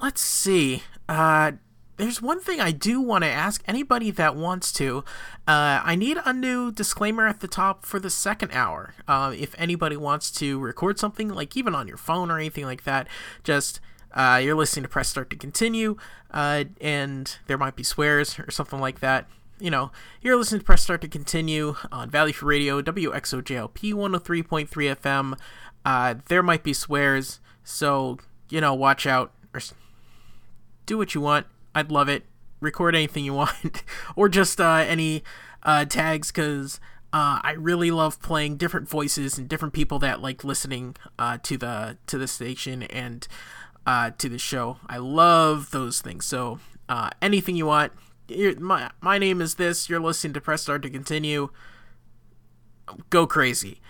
[0.00, 0.82] let's see.
[1.08, 1.52] Uh,
[1.96, 4.98] there's one thing I do want to ask anybody that wants to.
[5.46, 8.94] Uh, I need a new disclaimer at the top for the second hour.
[9.06, 12.84] Uh, if anybody wants to record something, like even on your phone or anything like
[12.84, 13.06] that,
[13.42, 13.80] just
[14.12, 15.96] uh, you're listening to Press Start to Continue,
[16.30, 19.28] uh, and there might be swears or something like that.
[19.60, 24.68] You know, you're listening to Press Start to Continue on Valley Free Radio, WXOJLP 103.3
[24.68, 25.38] FM.
[25.84, 28.18] Uh, there might be swears, so,
[28.50, 29.60] you know, watch out or
[30.86, 31.46] do what you want.
[31.74, 32.24] I'd love it.
[32.60, 33.82] Record anything you want,
[34.16, 35.22] or just uh, any
[35.62, 36.80] uh, tags, because
[37.12, 41.56] uh, I really love playing different voices and different people that like listening uh, to
[41.56, 43.26] the to the station and
[43.86, 44.78] uh, to the show.
[44.88, 46.24] I love those things.
[46.24, 47.92] So uh, anything you want.
[48.58, 49.90] My my name is this.
[49.90, 51.50] You're listening to Press Start to continue.
[53.10, 53.80] Go crazy.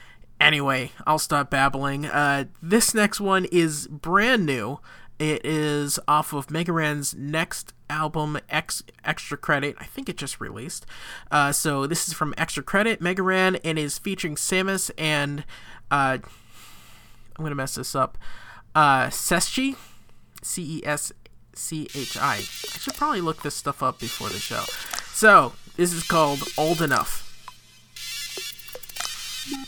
[0.41, 2.11] Anyway, I'll stop babbling.
[2.61, 4.81] This next one is brand new.
[5.19, 9.77] It is off of Mega Ran's next album, X Extra Credit.
[9.79, 10.87] I think it just released.
[11.31, 15.45] Uh, so this is from Extra Credit, Mega Ran, and is featuring Samus and
[15.91, 16.19] uh,
[17.37, 18.19] I'm gonna mess this up.
[18.75, 19.77] Uh, Ceschi,
[20.43, 21.13] C E S
[21.55, 22.37] C H I.
[22.37, 24.65] I should probably look this stuff up before the show.
[25.13, 27.23] So this is called Old Enough.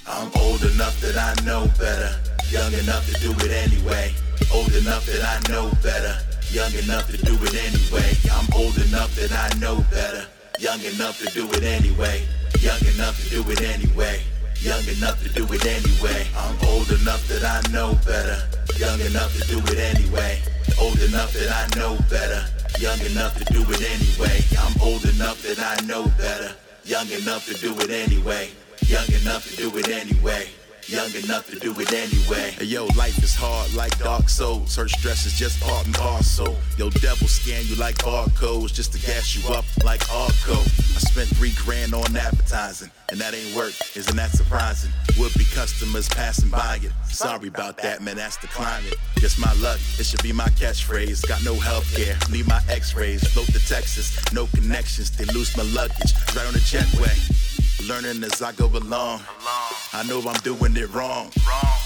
[0.09, 2.19] I'm old enough that I know better.
[2.49, 4.15] Young enough to do it anyway.
[4.53, 6.19] Old enough that I know better.
[6.51, 8.13] Young enough to do it anyway.
[8.33, 10.27] I'm old enough that I know better.
[10.59, 12.27] Young enough to do it anyway.
[12.61, 14.23] Young enough to do it anyway.
[14.61, 16.27] Young enough to do it anyway.
[16.37, 18.39] I'm old enough that I know better.
[18.79, 20.41] Young enough to do it anyway.
[20.81, 22.45] Old enough that I know better.
[22.79, 24.41] Young enough to do it anyway.
[24.59, 26.55] I'm old enough that I know better.
[26.85, 28.51] Young enough to do it anyway.
[28.87, 30.49] Young enough to do it anyway.
[30.89, 32.53] Young enough to do it anyway.
[32.53, 34.77] Hey, yo, life is hard like dark souls.
[34.77, 36.55] Her stress is just part and parcel.
[36.79, 40.55] Yo, devil scan you like barcodes just to gas you up like Arco.
[40.55, 43.75] I spent three grand on advertising, and that ain't work.
[43.97, 44.93] Isn't that surprising?
[45.19, 46.93] Would be customers passing by it.
[47.11, 48.95] Sorry about that, man, that's the climate.
[49.17, 51.27] Just my luck, it should be my catchphrase.
[51.27, 53.27] Got no health care, need my x rays.
[53.33, 55.11] Float to Texas, no connections.
[55.11, 57.46] They lose my luggage, right on the jetway.
[57.85, 59.21] Learning as I go along.
[59.93, 61.31] I know I'm doing it wrong.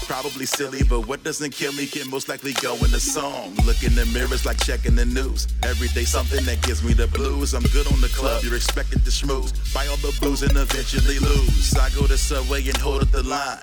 [0.07, 3.55] Probably silly, but what doesn't kill me can most likely go in the song.
[3.65, 5.47] Look in the mirrors like checking the news.
[5.63, 7.53] Every day something that gives me the blues.
[7.53, 9.51] I'm good on the club, you're expected to schmooze.
[9.73, 11.75] Buy all the booze and eventually lose.
[11.75, 13.59] I go to Subway and hold up the line.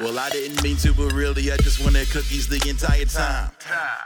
[0.00, 3.50] Well, I didn't mean to, but really, I just wanted cookies the entire time.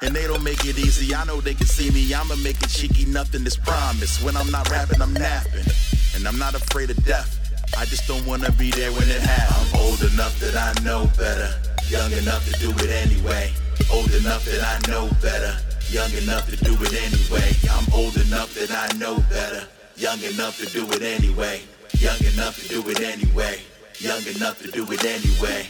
[0.02, 1.14] And they don't make it easy.
[1.14, 2.12] I know they can see me.
[2.12, 3.06] I'ma make it cheeky.
[3.06, 4.22] Nothing is promised.
[4.22, 5.66] When I'm not rapping, I'm napping.
[6.14, 7.45] And I'm not afraid of death.
[7.76, 9.72] I just don't wanna be there when it happens.
[9.72, 11.54] I'm old enough that I know better.
[11.88, 13.52] Young enough to do it anyway.
[13.92, 15.56] Old enough that I know better.
[15.88, 17.54] Young enough to do it anyway.
[17.70, 19.66] I'm old enough that I know better.
[19.96, 21.62] Young enough to do it anyway.
[21.98, 23.60] Young enough to do it anyway.
[24.00, 25.68] Young enough to do it anyway.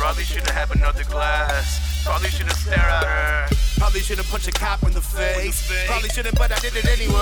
[0.00, 2.02] Probably shouldn't have another glass.
[2.06, 3.54] Probably shouldn't stare at her.
[3.76, 5.70] Probably shouldn't punch a cop in the face.
[5.86, 7.20] Probably shouldn't, but I did it anyway.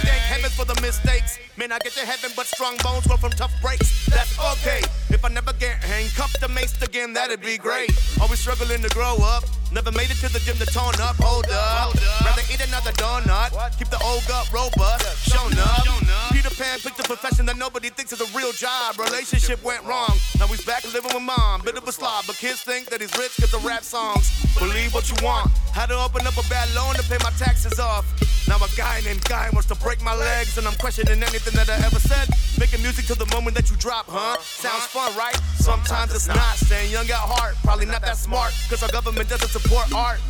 [0.00, 1.38] Thank heaven for the mistakes.
[1.58, 4.06] Man, I get to heaven, but strong bones grow from tough breaks.
[4.06, 4.80] That's okay.
[5.10, 7.92] If I never get handcuffed or maced again, that'd be great.
[8.18, 9.44] Always struggling to grow up.
[9.72, 11.16] Never made it to the gym to tone up.
[11.20, 11.94] Hold up.
[12.24, 13.52] Rather eat another donut.
[13.78, 15.28] Keep the old gut robust.
[15.28, 15.84] Shown up.
[16.32, 18.98] Peter Pan picked a profession that nobody thinks is a real job.
[18.98, 20.16] Relationship went wrong.
[20.38, 21.62] Now he's back living with mom.
[21.62, 21.92] Bit of a
[22.26, 24.30] but kids think that he's rich because of rap songs.
[24.58, 25.50] Believe what you want.
[25.74, 28.06] Had to open up a bad loan to pay my taxes off.
[28.46, 31.68] Now a guy named Guy wants to break my legs, and I'm questioning anything that
[31.68, 32.28] I ever said.
[32.58, 34.38] Making music till the moment that you drop, huh?
[34.40, 35.34] Sounds fun, right?
[35.58, 36.54] Sometimes it's not.
[36.62, 40.20] Staying young at heart, probably not that smart, cause our government doesn't support art.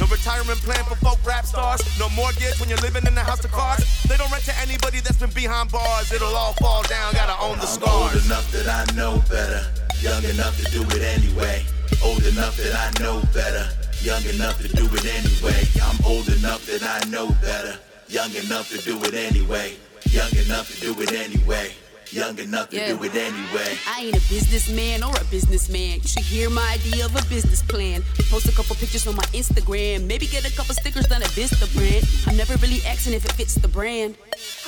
[0.00, 1.84] No retirement plan for folk rap stars.
[1.98, 3.84] No mortgage when you're living in a house of cards.
[4.08, 6.10] They don't rent to anybody that's been behind bars.
[6.12, 8.14] It'll all fall down, gotta own the I'm scars.
[8.16, 9.85] old enough that I know better.
[10.00, 11.64] Young enough to do it anyway.
[12.04, 13.68] Old enough that I know better.
[14.02, 15.64] Young enough to do it anyway.
[15.82, 17.78] I'm old enough that I know better.
[18.08, 19.76] Young enough to do it anyway.
[20.10, 21.72] Young enough to do it anyway.
[22.12, 22.88] Young enough to Yeah.
[22.88, 23.76] do it anyway.
[23.86, 26.00] I ain't a businessman or a businessman.
[26.02, 28.04] You should hear my idea of a business plan.
[28.30, 30.04] Post a couple pictures on my Instagram.
[30.06, 32.06] Maybe get a couple stickers done at Vista brand.
[32.26, 34.16] I'm never really asking if it fits the brand.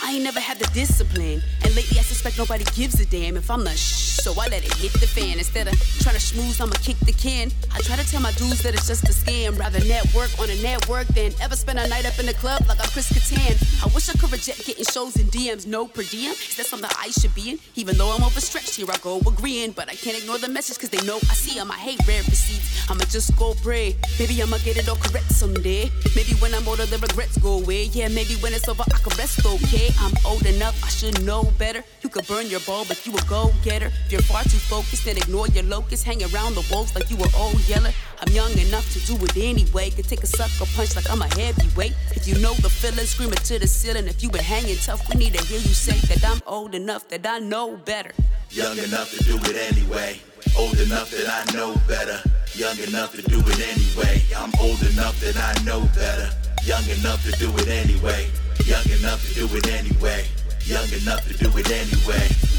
[0.03, 1.43] I ain't never had the discipline.
[1.65, 4.19] And lately I suspect nobody gives a damn if I'm the shh.
[4.23, 5.39] So I let it hit the fan.
[5.39, 7.53] Instead of trying to schmooze, I'ma kick the can.
[7.73, 9.59] I try to tell my dudes that it's just a scam.
[9.59, 12.81] Rather network on a network than ever spend a night up in the club like
[12.81, 13.55] I'm Chris Kattan.
[13.85, 15.67] I wish I could reject getting shows and DMs.
[15.67, 16.33] No per diem.
[16.33, 17.59] Is that something I should be in?
[17.77, 19.73] Even though I'm overstretched, here I go agreeing.
[19.73, 21.71] But I can't ignore the message cause they know I see 'em.
[21.71, 22.89] I hate rare receipts.
[22.91, 23.97] I'ma just go pray.
[24.19, 25.91] Maybe I'ma get it all correct someday.
[26.17, 27.85] Maybe when I'm older, the regrets go away.
[27.85, 29.93] Yeah, maybe when it's over, I can rest okay.
[30.01, 31.85] I'm old enough, I should know better.
[32.03, 33.93] You could burn your ball, but you a go getter.
[34.07, 36.05] If you're far too focused, then ignore your locust.
[36.05, 37.93] Hang around the walls like you were old yeller.
[38.21, 39.91] I'm young enough to do it anyway.
[39.91, 41.93] Could take a sucker punch like I'm a heavyweight.
[42.17, 44.09] If you know the feeling, scream it to the ceiling.
[44.09, 47.09] If you been hanging tough, we need to hear you say that I'm old enough,
[47.09, 48.13] that I know better.
[48.51, 50.21] Young enough to do it anyway.
[50.57, 52.21] Old enough that I know better.
[52.55, 54.23] Young enough to do it anyway.
[54.37, 56.31] I'm old enough that I know better.
[56.65, 58.29] Young enough to do it anyway.
[58.65, 60.27] Young enough to do it anyway.
[60.65, 62.58] Young enough to do it anyway.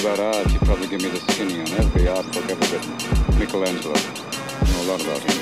[0.00, 2.92] About art, you'd probably give me the skinny on every art book ever written.
[3.38, 3.96] Michelangelo.
[4.64, 5.36] You know a lot about him.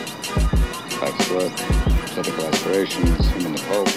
[0.98, 1.54] Life's work,
[2.10, 3.88] political aspirations, him and the Pope,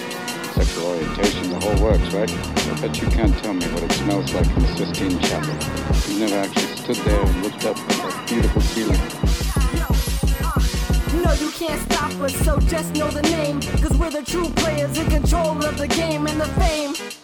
[0.54, 2.30] sexual orientation, the whole works, right?
[2.30, 5.54] I bet you can't tell me what it smells like in the Sistine Chapel.
[6.08, 9.00] You've never actually stood there and looked up at that beautiful ceiling.
[11.24, 13.60] No, you can't stop us, so just know the name.
[13.82, 17.21] Cause we're the true players in control of the game and the fame.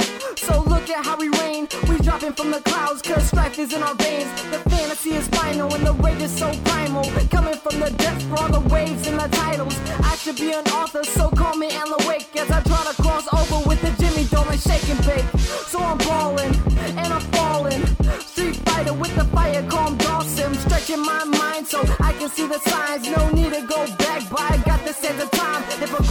[0.49, 1.69] So look at how we reign.
[1.91, 4.31] We dropping from the clouds, cause strife is in our veins.
[4.51, 7.05] The fantasy is final and the rage is so primal.
[7.31, 9.77] Coming from the depths for all the waves and the titles.
[10.13, 13.27] I should be an author, so call me Alan Wake as I try to cross
[13.39, 15.29] over with the Jimmy Dolan shake and bake.
[15.73, 16.55] So I'm balling
[16.97, 17.85] and I'm falling.
[18.21, 20.55] Street fighter with the fire, calm Dawson.
[20.55, 23.05] Stretching my mind so I can see the signs.
[23.07, 25.63] No need to go back, but I got this at the time.
[25.83, 26.03] If a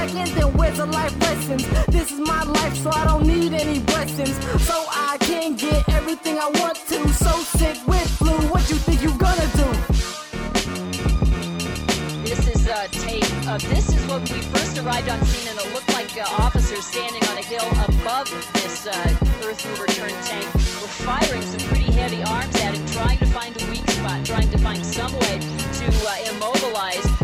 [0.00, 1.66] second, then where's the life lessons?
[1.88, 4.36] This is my life, so I don't need any blessings.
[4.64, 6.98] So I can get everything I want to.
[7.24, 8.34] So sit with flu.
[8.52, 9.68] What you think you gonna do?
[12.28, 13.30] This is uh, tape.
[13.46, 16.84] Uh, this is when we first arrived on scene, and it looked like uh, officers
[16.86, 18.92] standing on a hill above this uh,
[19.44, 20.48] earth mover turn tank
[20.80, 24.50] were firing some pretty heavy arms at it, trying to find a weak spot, trying
[24.50, 25.36] to find some way
[25.78, 27.19] to uh, immobilize.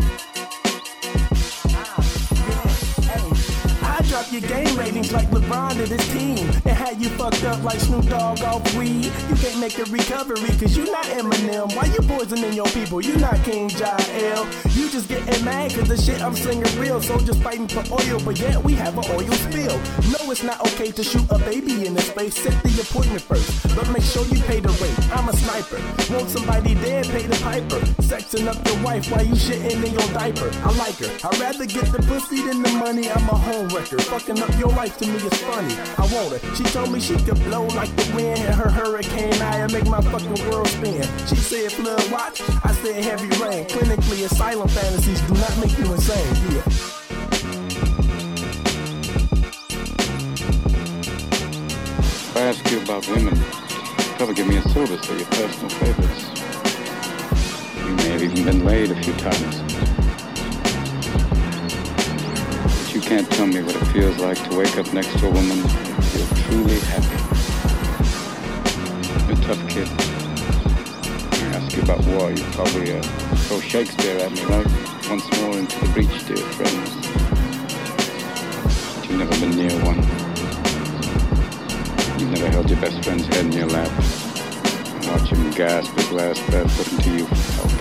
[4.17, 6.39] Drop your game ratings like LeBron to this team.
[6.65, 9.05] And had you fucked up like Snoop Dogg off weed.
[9.29, 11.75] You can't make a recovery cause you not Eminem.
[11.75, 12.99] Why you poisoning your people?
[12.99, 14.47] You not Kim Jong Il.
[14.73, 16.99] You just getting mad cause the shit I'm singing real.
[16.99, 19.77] Soldiers fighting for oil, but yet we have an oil spill.
[20.09, 22.37] No, it's not okay to shoot a baby in the space.
[22.37, 24.97] Set the appointment first, but make sure you pay the rate.
[25.13, 25.77] I'm a sniper.
[26.11, 27.79] Want somebody dead, pay the piper.
[28.01, 30.49] Sexing up your wife while you shitting in your diaper.
[30.65, 31.11] I like her.
[31.23, 33.11] I'd rather get the pussy than the money.
[33.11, 34.06] I'm a home wrecker.
[34.07, 35.75] Fucking up your life to me is funny.
[35.97, 36.55] I want her.
[36.55, 39.85] She told me she could blow like the wind and her hurricane eye and make
[39.85, 41.03] my fucking world spin.
[41.27, 42.41] She said flood watch.
[42.63, 43.65] I said heavy rain.
[43.65, 46.35] Clinically, asylum fantasies do not make you insane.
[46.53, 46.63] Yeah.
[51.99, 53.35] If I ask you about women,
[54.15, 56.31] probably give me a syllabus of your personal favorites.
[57.85, 60.06] You may have even been laid a few times.
[63.07, 66.05] Can't tell me what it feels like to wake up next to a woman and
[66.07, 67.15] feel truly happy.
[69.25, 69.87] You're a tough kid.
[71.31, 73.01] I ask you about war, you probably uh,
[73.47, 74.67] throw Shakespeare at me, right?
[75.09, 76.95] Once more into the breach, dear friends.
[78.97, 80.03] But you've never been near one.
[82.19, 86.11] You've never held your best friend's head in your lap and watch him gasp his
[86.11, 87.76] last breath looking to you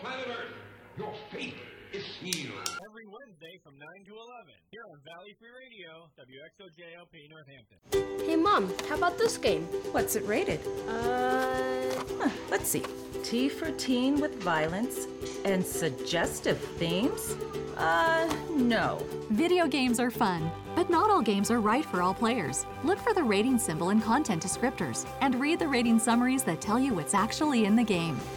[0.00, 0.54] planet Earth.
[0.96, 1.54] Your fate
[1.92, 2.52] is sealed.
[2.88, 8.26] Every Wednesday from 9 to 11, here on Valley Free Radio, WXOJLP Northampton.
[8.26, 9.62] Hey, Mom, how about this game?
[9.92, 10.60] What's it rated?
[10.88, 12.04] Uh.
[12.20, 12.84] Huh, let's see.
[13.24, 15.06] T for teen with violence
[15.44, 17.34] and suggestive themes?
[17.76, 19.04] Uh, no.
[19.30, 22.66] Video games are fun, but not all games are right for all players.
[22.84, 26.78] Look for the rating symbol and content descriptors and read the rating summaries that tell
[26.78, 28.18] you what's actually in the game.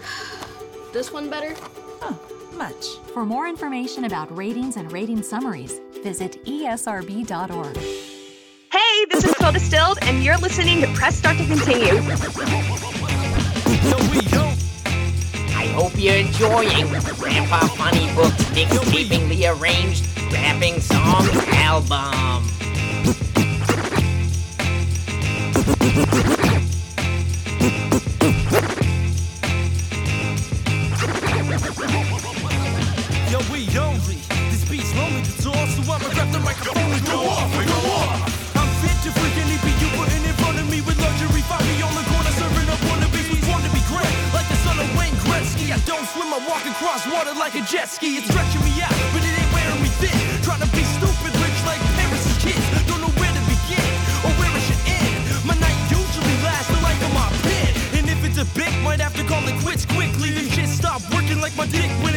[0.92, 1.54] This one better?
[2.00, 2.14] Huh,
[2.56, 2.98] much.
[3.14, 7.76] For more information about ratings and rating summaries, visit esrb.org.
[8.72, 11.92] Hey, this is Phil Distilled, and you're listening to Press Start to Continue.
[15.54, 16.88] I hope you're enjoying
[17.18, 22.48] Grandpa Funny Book's mixtapingly arranged rapping songs album.
[47.70, 48.18] Jet ski.
[48.18, 50.18] It's stretching me out, but it ain't wearing me thin.
[50.42, 52.66] Trying to be stupid, rich like Paris' kids.
[52.90, 53.90] Don't know where to begin
[54.26, 55.46] or where it should end.
[55.46, 57.70] My night usually lasts the length of my pen.
[57.94, 60.34] And if it's a bit, might have to call it quits quickly.
[60.34, 62.09] This shit stop working like my dick when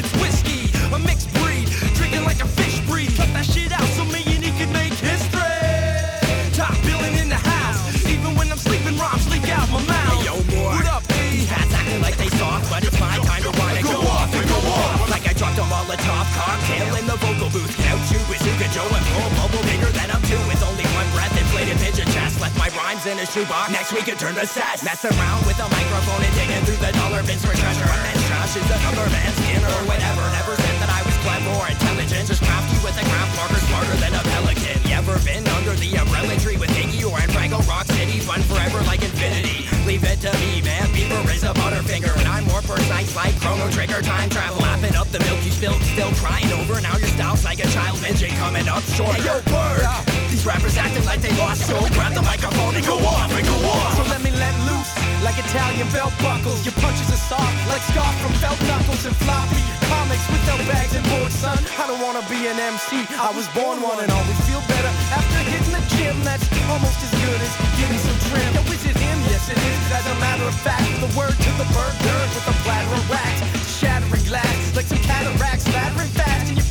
[23.04, 23.68] In a shoebox.
[23.68, 24.80] Next week it turned to sass.
[24.80, 27.84] Mess around with a microphone and digging through the dollar bins for treasure.
[27.84, 30.24] One man's trash is another man's skin or whatever.
[30.32, 32.32] Never said that I was clever or intelligent.
[32.32, 34.80] Just crafty with a craft marker smarter than a pelican.
[34.88, 38.24] You ever been under the umbrella tree with Iggy or in Franco Rock City?
[38.24, 39.68] Fun forever like infinity.
[39.84, 40.88] Leave it to me, man.
[40.96, 44.64] Beaver is a butterfinger, and I'm more precise like Chrono Trigger time travel.
[44.64, 46.80] Lapping up the milk you spilled, still crying over.
[46.80, 49.20] Now your style's like a child midget coming up short.
[49.20, 50.13] Hey, yo, bird!
[50.34, 51.86] These rappers acting like they lost soul.
[51.94, 53.94] Grab the microphone and go off and go off.
[53.94, 54.90] So let me let loose
[55.22, 56.66] like Italian belt buckles.
[56.66, 59.62] Your punches are soft like scarf from felt knuckles and floppy
[59.94, 61.62] comics without bags and boards, son.
[61.78, 63.06] I don't wanna be an MC.
[63.14, 66.18] I was born one and always feel better after hitting the gym.
[66.26, 68.50] That's almost as good as getting some trim.
[68.58, 69.18] Yo, is it him?
[69.30, 69.82] Yes, it is.
[69.94, 73.06] As a matter of fact, the word to the bird, bird with a platter of
[73.06, 73.38] wax,
[73.70, 76.63] shattering glass like some cataracts, lattering fast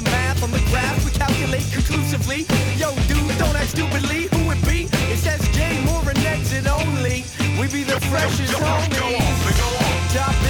[0.00, 1.04] the math on the graph.
[1.04, 2.46] We calculate conclusively.
[2.76, 4.28] Yo, dude, don't act stupidly.
[4.32, 4.86] Who it be?
[5.10, 7.24] It says J Moore and exit only.
[7.58, 8.94] We be the freshest homies.
[10.14, 10.47] Top billing in the house.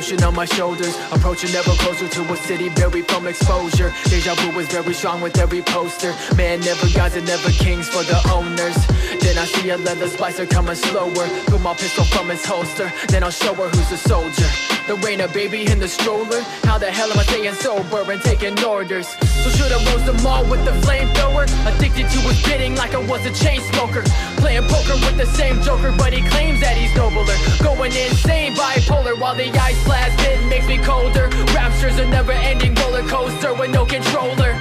[0.00, 0.96] Ocean on my shoulders.
[1.12, 3.92] Approaching ever closer to a city buried from exposure.
[4.04, 6.14] Deja vu is very strong with every poster.
[6.36, 8.78] Man, never gods and never kings for the owners.
[9.20, 11.26] Then I see a leather splicer coming slower.
[11.46, 12.90] Threw my pistol from its holster.
[13.08, 14.79] Then I'll show her who's a soldier.
[14.90, 16.40] The rain, a baby in the stroller.
[16.66, 19.06] How the hell am I staying sober and taking orders?
[19.06, 21.46] So should I rose them all with the flamethrower?
[21.64, 24.02] Addicted to his bidding like I was a chain smoker.
[24.42, 27.38] Playing poker with the same joker, but he claims that he's nobler.
[27.62, 31.28] Going insane, bipolar, while the ice blast in makes me colder.
[31.54, 34.58] Rapture's a never ending roller coaster with no controller.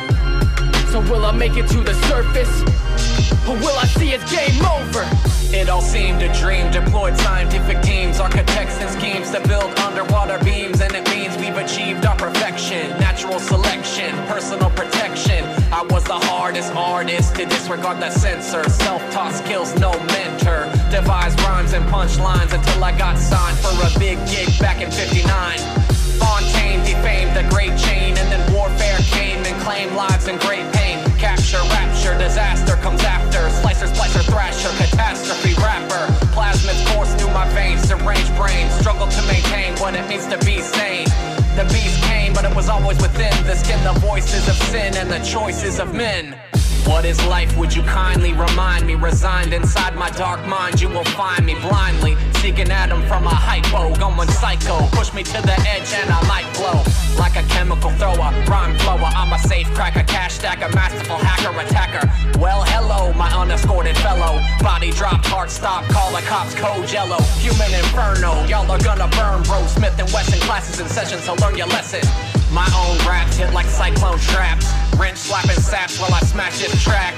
[0.91, 2.61] So will I make it to the surface?
[3.47, 5.05] Or will I see it's game over?
[5.55, 6.71] It all seemed a dream.
[6.71, 12.07] Deployed scientific teams, architects and schemes to build underwater beams, and it means we've achieved
[12.07, 12.89] our perfection.
[12.99, 15.45] Natural selection, personal protection.
[15.71, 18.67] I was the hardest artist to disregard the censor.
[18.67, 20.65] Self-taught skills, no mentor.
[20.89, 25.98] Devised rhymes and punchlines until I got signed for a big gig back in '59.
[27.09, 31.03] Defamed the great chain, and then warfare came and claimed lives in great pain.
[31.17, 33.49] Capture, rapture, disaster comes after.
[33.61, 36.05] Slicer, splicer, thrasher, catastrophe rapper.
[36.37, 38.69] Plasmids course through my veins, deranged brain.
[38.69, 41.07] Struggle to maintain what it means to be sane.
[41.55, 43.83] The beast came, but it was always within the skin.
[43.83, 46.37] The voices of sin and the choices of men.
[46.85, 47.55] What is life?
[47.57, 48.95] Would you kindly remind me?
[48.95, 53.93] Resigned inside my dark mind, you will find me blindly seeking Adam from a hypo,
[53.95, 54.87] going psycho.
[54.91, 56.81] Push me to the edge and I might blow
[57.19, 59.09] like a chemical thrower, rhyme flower.
[59.15, 62.07] I'm a safe cracker, cash stacker, masterful hacker, attacker.
[62.39, 64.39] Well, hello, my unescorted fellow.
[64.61, 67.21] Body dropped, heart stop, call the cops code yellow.
[67.43, 69.65] Human inferno, y'all are gonna burn, bro.
[69.67, 72.38] Smith and Wesson classes and sessions, so learn your lesson.
[72.51, 74.65] My own raps hit like cyclone traps.
[74.97, 77.13] Wrench slapping saps while I smash this track.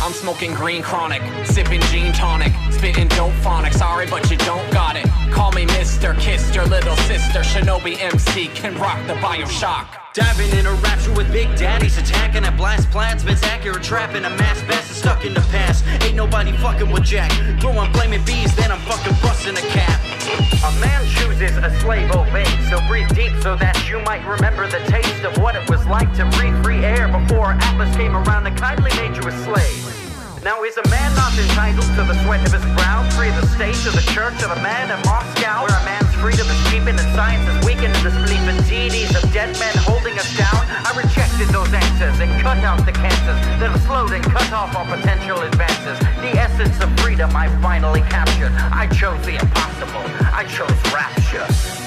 [0.00, 3.72] I'm smoking green chronic, sipping gin tonic, spitting dope phonic.
[3.72, 5.06] Sorry, but you don't got it.
[5.32, 6.16] Call me Mr.
[6.20, 7.40] Kissed your little sister.
[7.40, 9.88] Shinobi MC can rock the Bioshock.
[10.14, 14.62] Diving in a rapture with big daddies, attacking at blast plasmids, accurate trapping a mass
[14.62, 15.84] best is stuck in the past.
[16.04, 17.32] Ain't nobody fucking with Jack.
[17.60, 20.15] Throwing blaming bees, then I'm fucking busting a cap.
[20.26, 24.82] A man chooses a slave obeys, so breathe deep so that you might remember the
[24.90, 28.56] taste of what it was like to breathe free air before Atlas came around and
[28.58, 30.42] kindly made you a slave.
[30.42, 33.46] Now is a man not entitled to the sweat of his brow, free of the
[33.54, 36.98] state of the church of a man in Moscow, where a man's freedom is cheapened
[36.98, 40.58] and science is weakened the belief in deities of dead men holding us down?
[40.82, 44.74] I rejected those answers and cut out the cancers that have slowed and cut off
[44.74, 45.96] our potential advances.
[46.18, 48.50] The essence of freedom I finally captured.
[48.74, 50.02] I chose the impossible.
[50.34, 51.85] I chose rapture.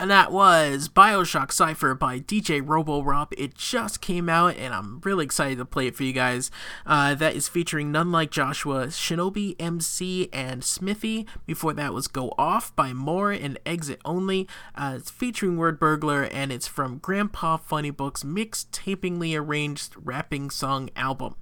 [0.00, 3.32] And that was Bioshock Cypher by DJ Robo Rob.
[3.36, 6.52] It just came out, and I'm really excited to play it for you guys.
[6.86, 11.26] Uh, that is featuring None Like Joshua, Shinobi MC, and Smithy.
[11.46, 14.46] Before that was Go Off by Moore and Exit Only.
[14.76, 20.48] Uh, it's featuring Word Burglar, and it's from Grandpa Funny Books' mixed, tapingly arranged rapping
[20.48, 21.34] song album.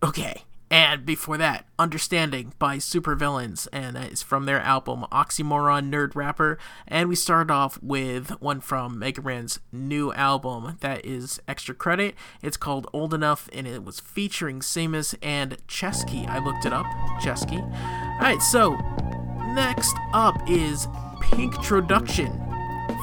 [0.00, 0.44] Okay,
[0.74, 6.58] and before that, Understanding by Supervillains, and that is from their album Oxymoron Nerd Rapper.
[6.88, 12.16] And we start off with one from Mega Ran's new album that is extra credit.
[12.42, 16.28] It's called Old Enough, and it was featuring Samus and Ceschi.
[16.28, 16.86] I looked it up,
[17.20, 17.62] Ceschi.
[18.16, 18.74] Alright, so
[19.54, 20.88] next up is
[21.20, 22.32] Pink Introduction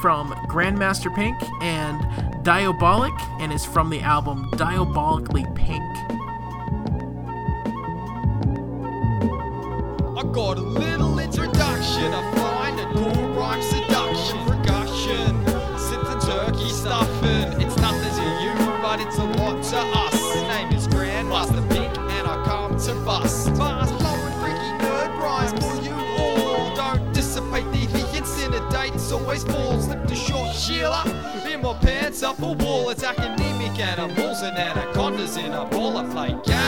[0.01, 6.20] from Grandmaster Pink and Diabolic, and is from the album Diabolically Pink.
[10.21, 12.13] I got a little introduction.
[12.13, 14.37] I find a cool rhyme seduction.
[14.45, 15.33] Percussion,
[15.79, 17.59] sit the turkey stuffing.
[17.59, 18.53] It's nothing to you,
[18.83, 20.35] but it's a lot to us.
[20.45, 23.49] Name is Grandmaster Pink, and I come to bust.
[23.55, 26.75] Fast flowing freaky nerd rhymes for you all.
[26.75, 29.81] Don't dissipate the incinerates, always fall.
[29.81, 31.03] Slip the short Sheila
[31.51, 32.91] in my pants, up a wall.
[32.91, 35.97] Attacking anemic animals and anacondas in a bowl.
[35.97, 36.60] I play game.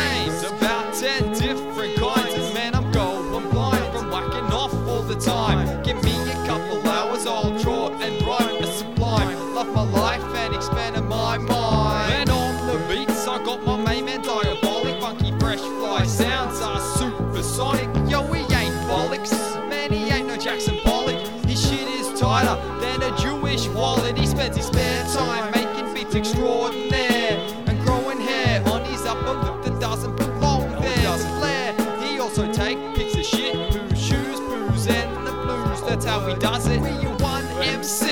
[22.24, 24.18] tighter than a Jewish wallet.
[24.18, 27.36] He spends his spare time making beats extraordinaire
[27.68, 31.04] and growing hair on his upper lip that doesn't belong there.
[31.04, 31.74] Does flair.
[32.02, 35.82] He also takes pics of shit, booze, shoes, booze, and the blues.
[35.82, 36.80] That's how he does it.
[36.80, 38.06] We are one MC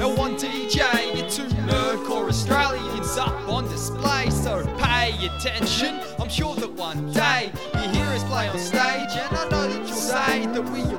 [0.00, 0.80] and one DJ.
[1.14, 6.00] You're two nerdcore Australians up on display, so pay attention.
[6.18, 9.86] I'm sure that one day you hear us play on stage, and I know that
[9.86, 10.89] you'll say that we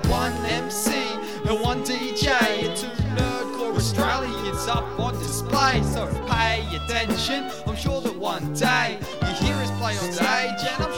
[6.52, 7.49] pay attention.
[7.65, 10.91] I'm sure that one day you hear us play on stage, and I'm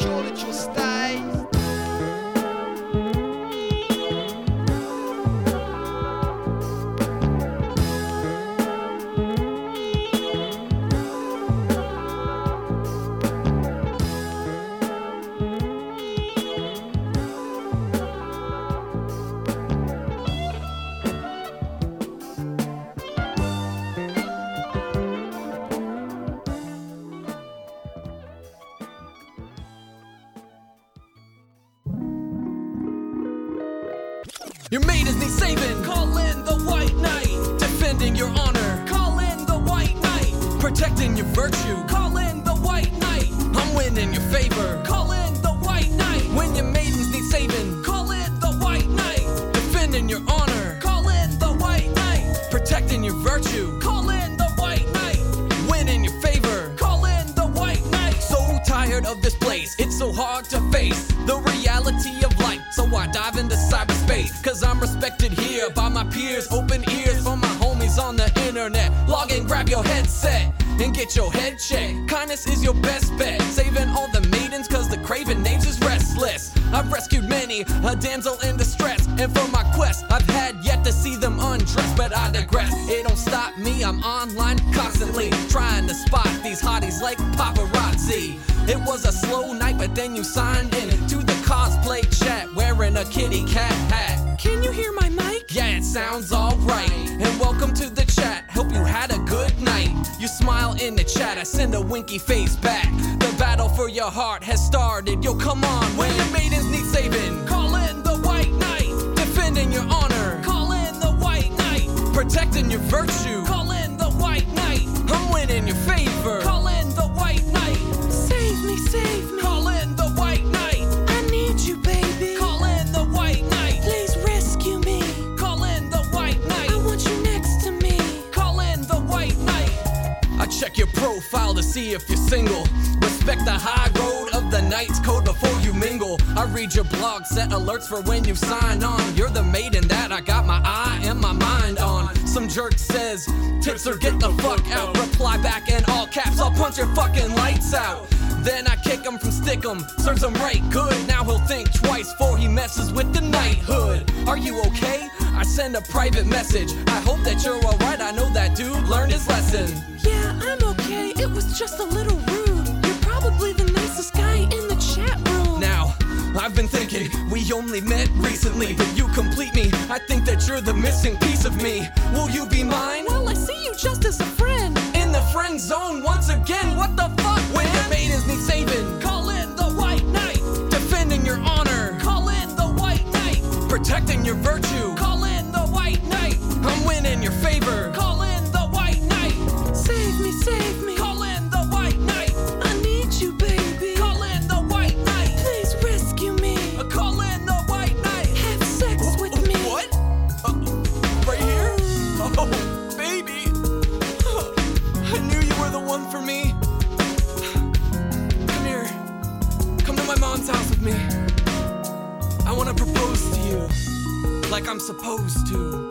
[214.54, 215.90] like I'm supposed to.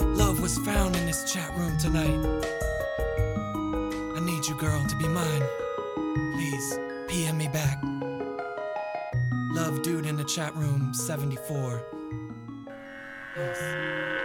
[0.00, 2.20] Love was found in this chat room tonight.
[4.14, 5.42] I need you, girl, to be mine.
[6.36, 6.78] Please,
[7.08, 7.80] PM me back.
[9.50, 11.82] Love dude in the chat room 74.
[13.36, 14.15] Yes.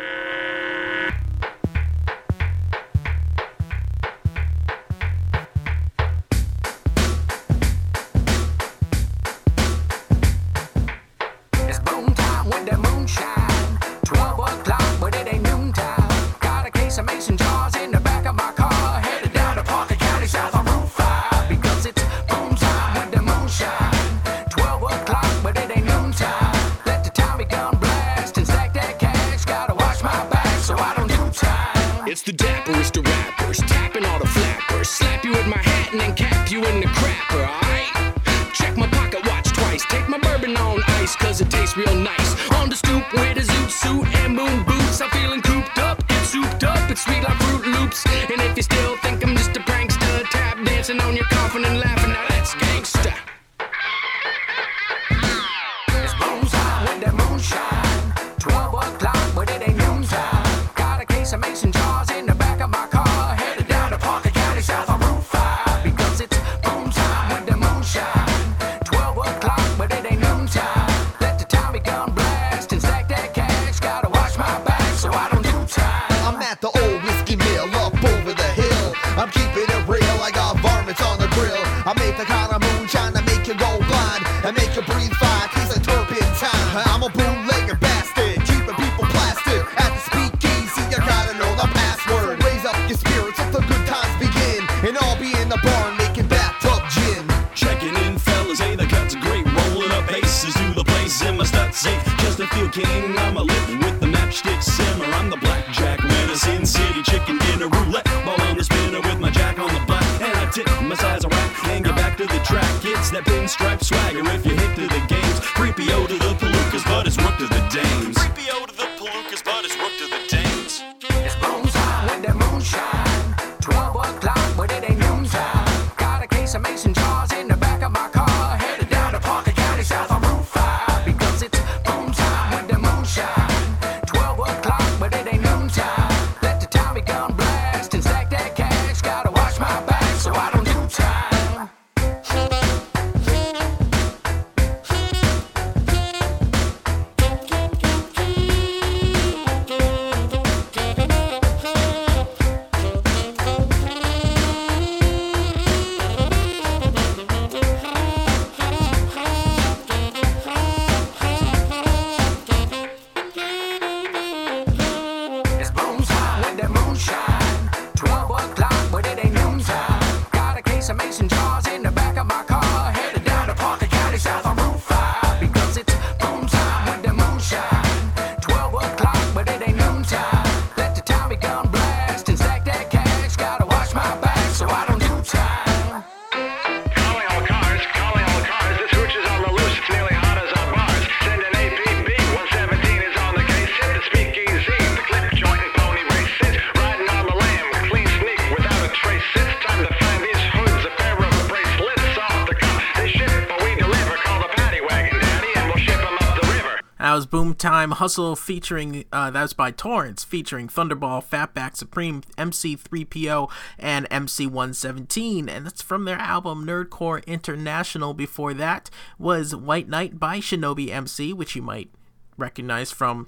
[207.22, 214.10] was Boomtime Hustle featuring, uh, that was by Torrance, featuring Thunderball, Fatback Supreme, MC3PO, and
[214.10, 215.48] MC117.
[215.48, 218.16] And that's from their album Nerdcore International.
[218.16, 218.90] Before that
[219.20, 221.92] was White Knight by Shinobi MC, which you might
[222.38, 223.28] recognize from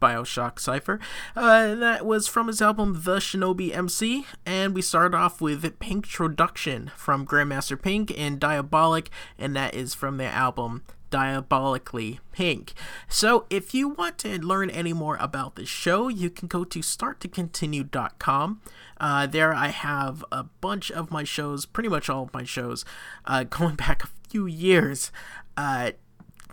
[0.00, 1.00] Bioshock Cypher.
[1.34, 6.04] Uh, that was from his album The Shinobi MC, and we start off with Pink
[6.04, 12.72] Introduction from Grandmaster Pink and Diabolic, and that is from their album diabolically pink.
[13.06, 16.80] So, if you want to learn any more about this show, you can go to
[16.80, 18.60] starttocontinue.com.
[18.98, 22.84] Uh, there, I have a bunch of my shows, pretty much all of my shows,
[23.26, 25.12] uh, going back a few years.
[25.56, 25.92] Uh,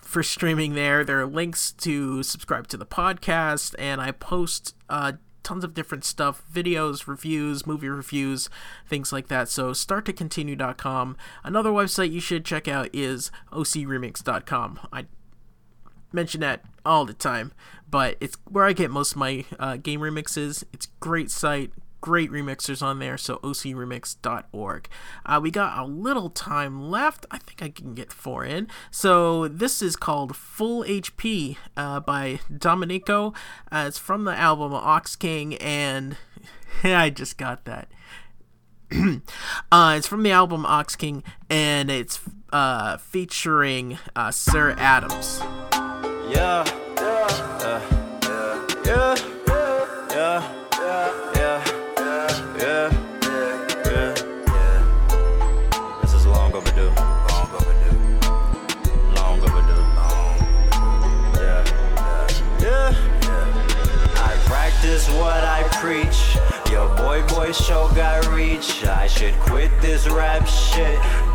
[0.02, 5.14] for streaming there, there are links to subscribe to the podcast, and I post uh,
[5.44, 8.49] tons of different stuff videos, reviews, movie reviews,
[8.88, 9.49] things like that.
[9.49, 11.18] So, starttocontinue.com.
[11.44, 14.80] Another website you should check out is ocremix.com.
[14.91, 15.06] I
[16.11, 17.53] mention that all the time,
[17.90, 20.64] but it's where I get most of my uh, game remixes.
[20.74, 24.88] It's great site, great remixers on there, so ocremix.org.
[25.26, 27.26] Uh, we got a little time left.
[27.31, 28.67] I think I can get four in.
[28.91, 33.34] So this is called Full HP uh, by Dominico.
[33.71, 36.17] Uh, it's from the album Ox King, and
[36.84, 37.89] I just got that.
[39.71, 42.19] uh, it's from the album Ox King, and it's
[42.51, 45.39] uh, featuring uh, Sir Adams.
[46.30, 46.65] Yeah,
[46.97, 49.39] yeah, yeah, yeah, yeah,
[67.27, 68.85] boy, show got reach.
[68.85, 71.28] I should quit this rap shit.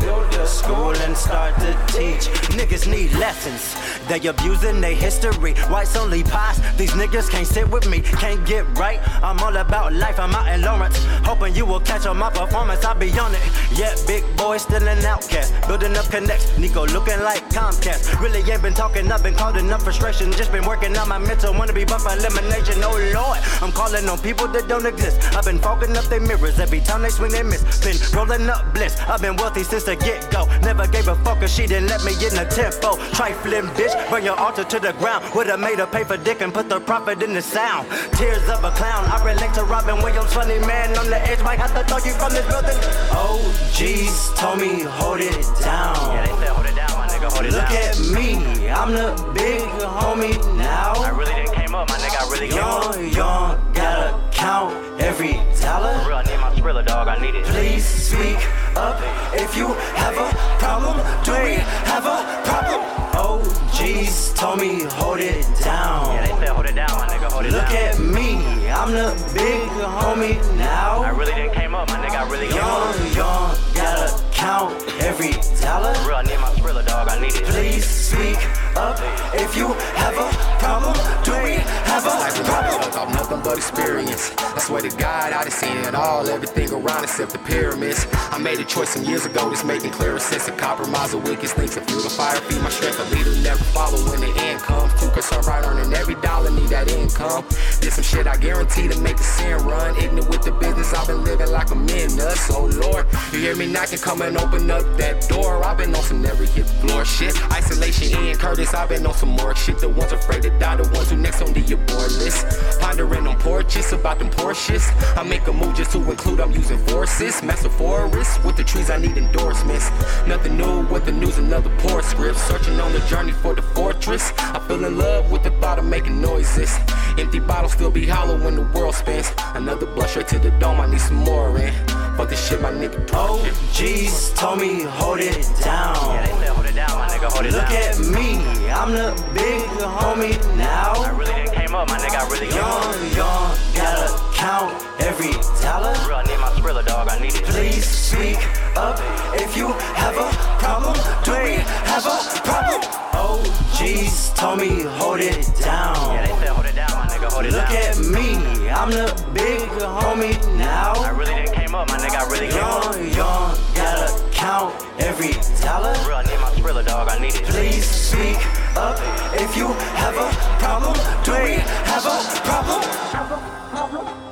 [0.45, 2.29] School and start to teach.
[2.53, 3.75] Niggas need lessons.
[4.07, 5.53] They abusing their history.
[5.69, 6.59] Whites only pass.
[6.77, 8.01] These niggas can't sit with me.
[8.01, 8.99] Can't get right.
[9.23, 10.19] I'm all about life.
[10.19, 11.03] I'm out in Lawrence.
[11.25, 12.85] Hoping you will catch on my performance.
[12.85, 13.41] I'll be on it.
[13.75, 15.51] Yeah, big boy still an outcast.
[15.67, 16.55] Building up connects.
[16.59, 18.19] Nico looking like Comcast.
[18.21, 19.11] Really ain't been talking.
[19.11, 20.31] I've been caught up frustration.
[20.31, 21.53] Just been working on my mental.
[21.53, 22.83] Wanna be buff elimination.
[22.83, 23.39] Oh lord.
[23.63, 25.35] I'm calling on people that don't exist.
[25.35, 26.59] I've been fogging up their mirrors.
[26.59, 27.63] Every time they swing they miss.
[27.83, 28.99] Been rolling up bliss.
[29.01, 30.47] I've been wealthy since the get go.
[30.61, 32.97] Never gave a fuck 'cause she didn't let me in the tempo.
[33.13, 33.93] Trifling bitch.
[34.09, 35.23] Burn your altar to the ground.
[35.33, 37.87] Would've made her pay for dick and put the profit in the sound.
[38.13, 39.05] Tears of a clown.
[39.11, 40.33] I relate to Robin Williams.
[40.33, 41.41] Funny man on the edge.
[41.41, 42.77] Might have to throw you from this building.
[43.11, 43.39] Oh,
[43.73, 45.95] G's told me hold it down.
[46.13, 47.31] Yeah, they said hold it down, my nigga.
[47.31, 47.89] Hold it Look down.
[47.89, 49.61] at me, I'm the big
[50.01, 50.93] homie now.
[50.97, 52.21] I really didn't up, my nigga.
[52.21, 52.49] I really.
[52.49, 55.93] Young, young, gotta count every dollar.
[55.99, 57.07] For real, I need my thriller, dog.
[57.07, 57.45] I need it.
[57.45, 58.37] Please speak
[58.75, 58.97] up
[59.33, 60.29] if you have a
[60.59, 60.97] problem.
[61.23, 61.55] Do we
[61.91, 62.81] have a problem?
[63.17, 63.41] Oh,
[63.75, 66.15] G's told me hold it down.
[66.15, 67.31] Yeah, they said hold it down, my nigga.
[67.31, 67.75] Hold it Look down.
[67.75, 69.69] at me, I'm the big
[69.99, 71.03] homie now.
[71.03, 72.21] I really didn't came up, my nigga.
[72.21, 72.95] I really came up.
[72.95, 75.93] Young, young, gotta count every dollar.
[76.05, 77.09] Real, I need my thriller, dog.
[77.09, 77.45] I need it.
[77.45, 78.37] Please speak
[78.77, 78.97] up
[79.33, 80.27] if you have a
[80.61, 80.93] problem.
[81.25, 81.53] Do we
[81.89, 82.13] have a
[82.45, 82.81] problem?
[83.01, 84.31] Off nothing but experience.
[84.37, 86.29] I swear to God, I done seen it all.
[86.29, 88.05] Everything around except the pyramids.
[88.31, 90.45] I made a choice some years ago that's making clearer sense.
[90.45, 91.73] To compromise the weakest things.
[91.73, 92.99] To fuel the fire, feed my strength.
[92.99, 94.93] A leader never follow when the end comes.
[95.01, 97.43] Too concerned right earning every dollar, need that income.
[97.81, 99.97] Did some shit I guarantee to make the sin run.
[99.97, 102.51] Ignorant with the business, I've been living like a menace.
[102.51, 105.63] Oh Lord, you hear me knocking, come and open up that door.
[105.63, 107.35] I've been on some never hit floor shit.
[107.51, 109.79] Isolation, Ian Curtis, I've been on some more shit.
[109.79, 112.45] The ones afraid to die, the ones who next on the abort list.
[112.79, 114.83] Pondering on porches about them Porsches.
[115.17, 117.41] I make a move just to include I'm using forces.
[117.43, 119.89] Massive forest with the trees, I need endorsements.
[120.27, 122.37] Nothing new with the news, another poor script.
[122.39, 124.31] Searching on the journey for the fortress.
[124.37, 126.75] I feel in love with the thought of making noises.
[127.17, 129.31] Empty bottles still be hollow when the world spins.
[129.53, 131.94] Another blush straight to the dome, I need some more in.
[132.17, 133.09] Fuck this shit, my nigga.
[133.13, 133.43] Oh,
[133.73, 135.95] G's told me hold it down.
[136.15, 137.27] Yeah, they said hold it down, my nigga.
[137.31, 137.73] Hold it Look down.
[137.73, 138.39] at me,
[138.71, 140.93] I'm the big homie now.
[140.95, 142.23] I really didn't came up, my nigga.
[142.23, 142.95] I really came up.
[142.95, 144.71] Young, young, gotta count
[145.01, 145.91] every dollar.
[146.07, 147.09] Real, I need my thriller, dog.
[147.09, 147.43] I need it.
[147.43, 148.37] Please speak
[148.77, 148.97] up
[149.35, 150.95] if you have a problem.
[151.23, 151.53] Do we
[151.91, 152.81] have a problem?
[153.13, 153.37] Oh,
[153.77, 155.95] G's told me hold it down.
[156.15, 157.31] Yeah, they said hold it down, my nigga.
[157.31, 157.85] Hold it Look down.
[157.85, 159.69] at me, I'm the big
[160.01, 160.93] homie now.
[160.95, 162.17] I really didn't came up, my nigga.
[162.17, 162.95] I really came up.
[162.95, 165.93] Young, young, gotta count every dollar.
[165.95, 167.09] For real, I need my thriller, dog.
[167.09, 167.43] I need it.
[167.45, 168.39] Please speak
[168.75, 168.97] up
[169.39, 169.67] if you
[170.01, 170.29] have a
[170.63, 170.95] problem.
[171.23, 171.61] Do we
[171.91, 172.17] have a
[172.49, 174.24] problem?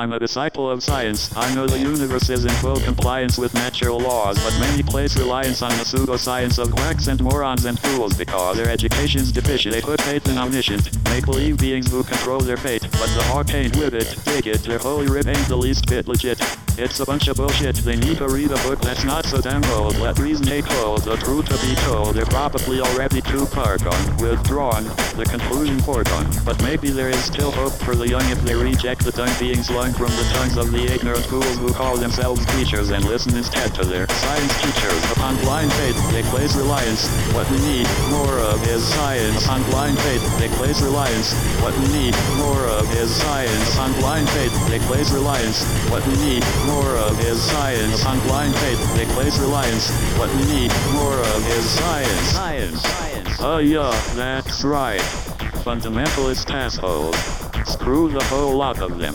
[0.00, 1.30] I'm a disciple of science.
[1.36, 5.60] I know the universe is in full compliance with natural laws, but many place reliance
[5.60, 9.74] on the pseudoscience of quacks and morons and fools because their education's deficient.
[9.74, 13.76] They put faith in omniscient, make-believe beings who control their fate, but the hawk ain't
[13.76, 14.08] with it.
[14.24, 16.40] Take it, their holy writ ain't the least bit legit.
[16.78, 17.76] It's a bunch of bullshit.
[17.76, 19.98] They need to read a book that's not so damn old.
[19.98, 21.02] Let reason take hold.
[21.02, 22.14] The truth to be told.
[22.14, 24.16] They're probably already too far gone.
[24.16, 24.84] Withdrawn.
[25.14, 26.30] The conclusion foregone.
[26.42, 29.62] But maybe there is still hope for the young if they reject the tongue being
[29.90, 33.74] slung from the tongues of the ignorant fools who call themselves teachers and listen instead
[33.74, 35.12] to their science teachers.
[35.12, 37.08] Upon blind faith, they place reliance.
[37.32, 39.48] What we need more of is science.
[39.48, 41.32] On blind faith, they place reliance.
[41.62, 43.78] What we need more of is science.
[43.78, 45.64] On blind faith, they place reliance.
[45.90, 48.04] What we need more of is science.
[48.06, 49.90] On blind faith, they place reliance.
[50.18, 52.30] What we need more of is science.
[52.30, 52.82] Science.
[53.40, 55.00] Oh yeah, that's right.
[55.64, 57.16] Fundamentalist assholes.
[57.66, 59.14] Screw the whole lot of them.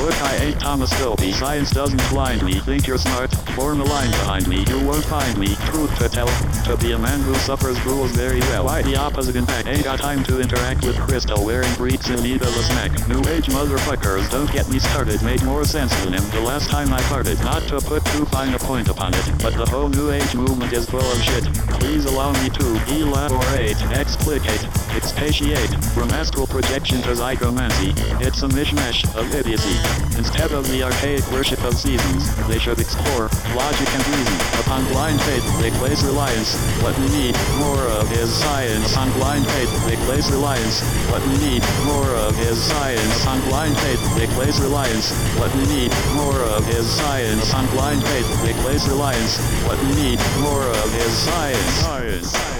[0.00, 1.32] Look, I ain't Thomas Dolby.
[1.32, 2.54] Science doesn't blind me.
[2.60, 3.30] Think you're smart?
[3.54, 4.64] Form a line behind me.
[4.64, 5.54] You won't find me.
[5.66, 6.26] Truth to tell.
[6.64, 8.64] To be a man who suffers fools very well.
[8.64, 9.68] Why the opposite in fact?
[9.68, 12.92] Ain't got time to interact with Crystal wearing breeds in need of a snack.
[13.08, 15.22] New age motherfuckers, don't get me started.
[15.22, 17.42] Made more sense than him the last time I farted.
[17.44, 20.72] Not to put too fine a point upon it, but the whole new age movement
[20.72, 21.44] is full of shit.
[21.78, 24.64] Please allow me to elaborate, explicate,
[24.94, 25.70] expatiate.
[25.92, 29.89] From astral projection to zygomancy, it's a mishmash of idiocy.
[30.20, 34.36] Instead of the archaic worship of seasons, they should explore logic and reason.
[34.60, 36.56] Upon blind faith, they place reliance.
[36.82, 38.96] What we need more of is science.
[38.96, 40.82] On blind faith, they place reliance.
[41.10, 43.26] What we need more of is science.
[43.26, 45.10] On blind faith, they place reliance.
[45.38, 47.54] What we need more of is science.
[47.54, 49.38] On blind faith, they place reliance.
[49.64, 51.74] What we need more of is science.
[51.80, 52.50] Science.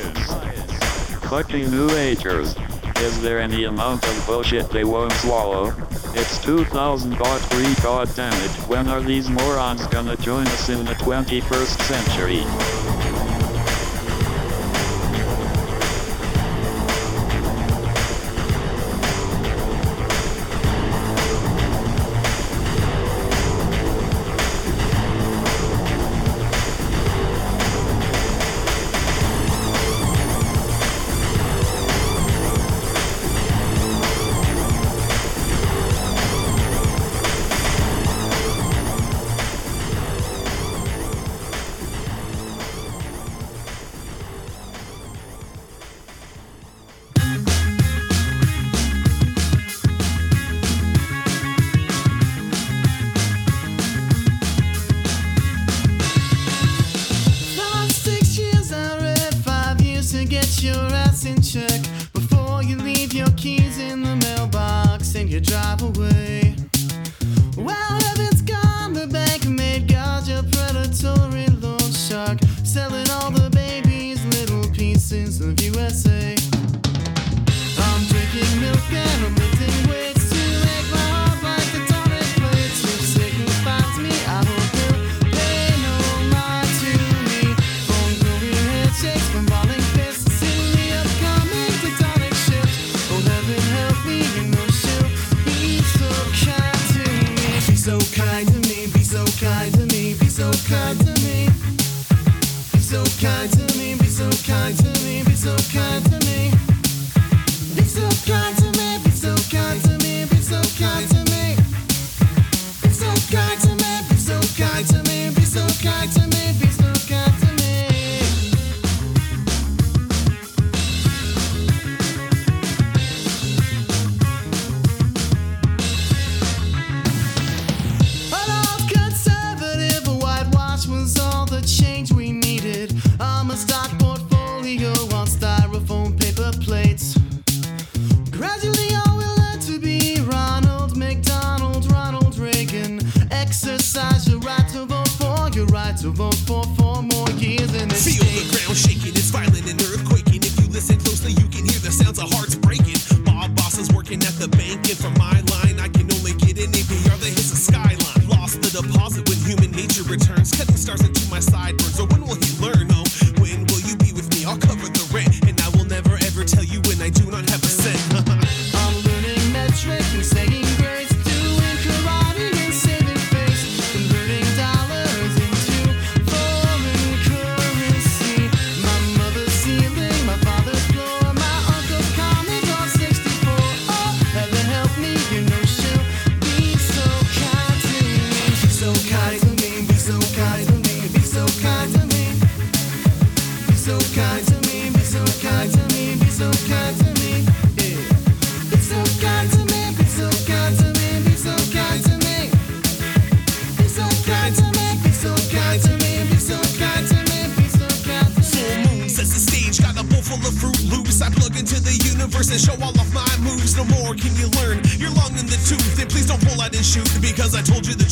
[1.29, 2.57] Fucking New Agers.
[3.01, 5.73] Is there any amount of bullshit they won't swallow?
[6.15, 8.51] It's 2000 baht free god damn it.
[8.69, 12.80] When are these morons gonna join us in the 21st century?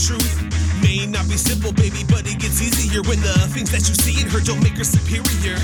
[0.09, 0.41] Truth.
[0.81, 4.23] May not be simple, baby, but it gets easier when the things that you see
[4.23, 5.61] in her don't make her superior.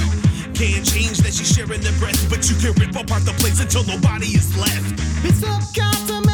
[0.52, 3.84] Can't change that she's sharing the breath, but you can rip apart the place until
[3.84, 5.00] nobody is left.
[5.24, 6.33] It's so kind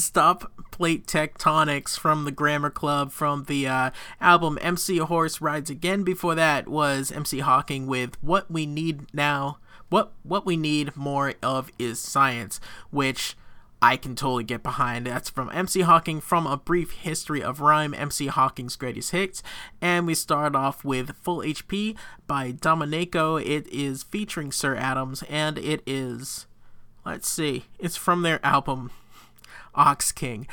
[0.00, 3.90] stop plate tectonics from the Grammar Club from the uh,
[4.20, 6.02] album MC Horse Rides Again.
[6.02, 9.58] Before that was MC Hawking with What We Need Now.
[9.88, 12.60] What what we need more of is science,
[12.90, 13.36] which
[13.82, 15.06] I can totally get behind.
[15.06, 19.42] That's from MC Hawking from A Brief History of Rhyme, MC Hawking's Greatest Hits.
[19.80, 21.96] And we start off with Full HP
[22.28, 23.36] by Dominico.
[23.36, 26.46] It is featuring Sir Adams, and it is,
[27.04, 28.92] let's see, it's from their album
[29.74, 30.46] Ox King.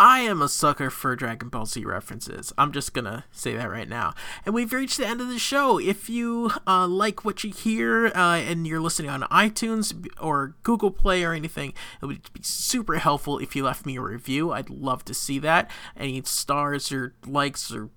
[0.00, 2.52] I am a sucker for Dragon Ball Z references.
[2.56, 4.14] I'm just gonna say that right now.
[4.46, 5.78] And we've reached the end of the show.
[5.78, 10.92] If you uh, like what you hear uh, and you're listening on iTunes or Google
[10.92, 14.52] Play or anything, it would be super helpful if you left me a review.
[14.52, 15.68] I'd love to see that.
[15.96, 17.90] Any stars or likes or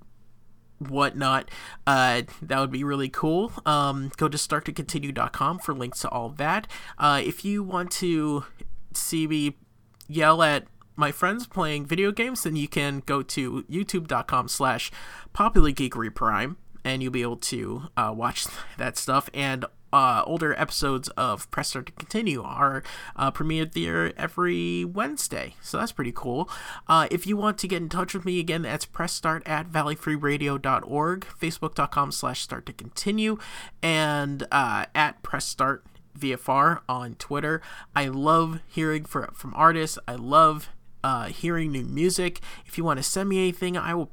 [0.80, 1.48] whatnot
[1.86, 6.66] uh, that would be really cool um, go to starttocontinue.com for links to all that
[6.98, 8.44] uh, if you want to
[8.92, 9.56] see me
[10.14, 10.66] yell at
[10.96, 14.92] my friends playing video games then you can go to youtube.com slash
[15.34, 18.46] populargeekery and you'll be able to uh, watch
[18.78, 22.84] that stuff and uh, older episodes of Press Start to Continue are
[23.16, 25.56] uh, premiered there every Wednesday.
[25.62, 26.50] So that's pretty cool.
[26.88, 31.28] Uh, if you want to get in touch with me again, that's pressstart at valleyfreeradio.org,
[31.40, 33.38] facebook.com slash start to continue,
[33.82, 35.84] and uh, at press start
[36.18, 37.62] VFR on Twitter.
[37.96, 39.98] I love hearing for, from artists.
[40.08, 40.70] I love
[41.04, 42.40] uh, hearing new music.
[42.66, 44.12] If you want to send me anything, I will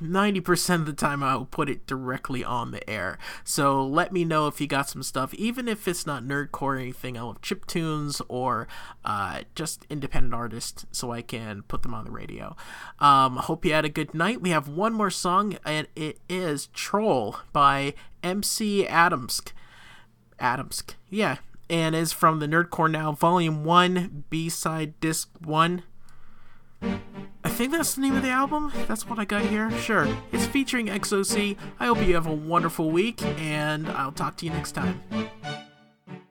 [0.00, 3.18] 90% of the time I will put it directly on the air.
[3.44, 6.76] So let me know if you got some stuff, even if it's not nerdcore or
[6.76, 7.18] anything.
[7.18, 8.68] I love chip tunes or
[9.04, 12.56] uh, just independent artists so I can put them on the radio.
[12.98, 14.40] Um, hope you had a good night.
[14.40, 19.52] We have one more song, and it is Troll by MC Adamsk.
[20.38, 21.36] Adamsk, yeah,
[21.68, 25.82] and is from the Nerdcore Now Volume 1, B side disc 1.
[26.82, 28.72] I think that's the name of the album.
[28.86, 29.70] That's what I got here.
[29.78, 30.06] Sure.
[30.32, 31.56] It's featuring XOC.
[31.80, 35.00] I hope you have a wonderful week, and I'll talk to you next time.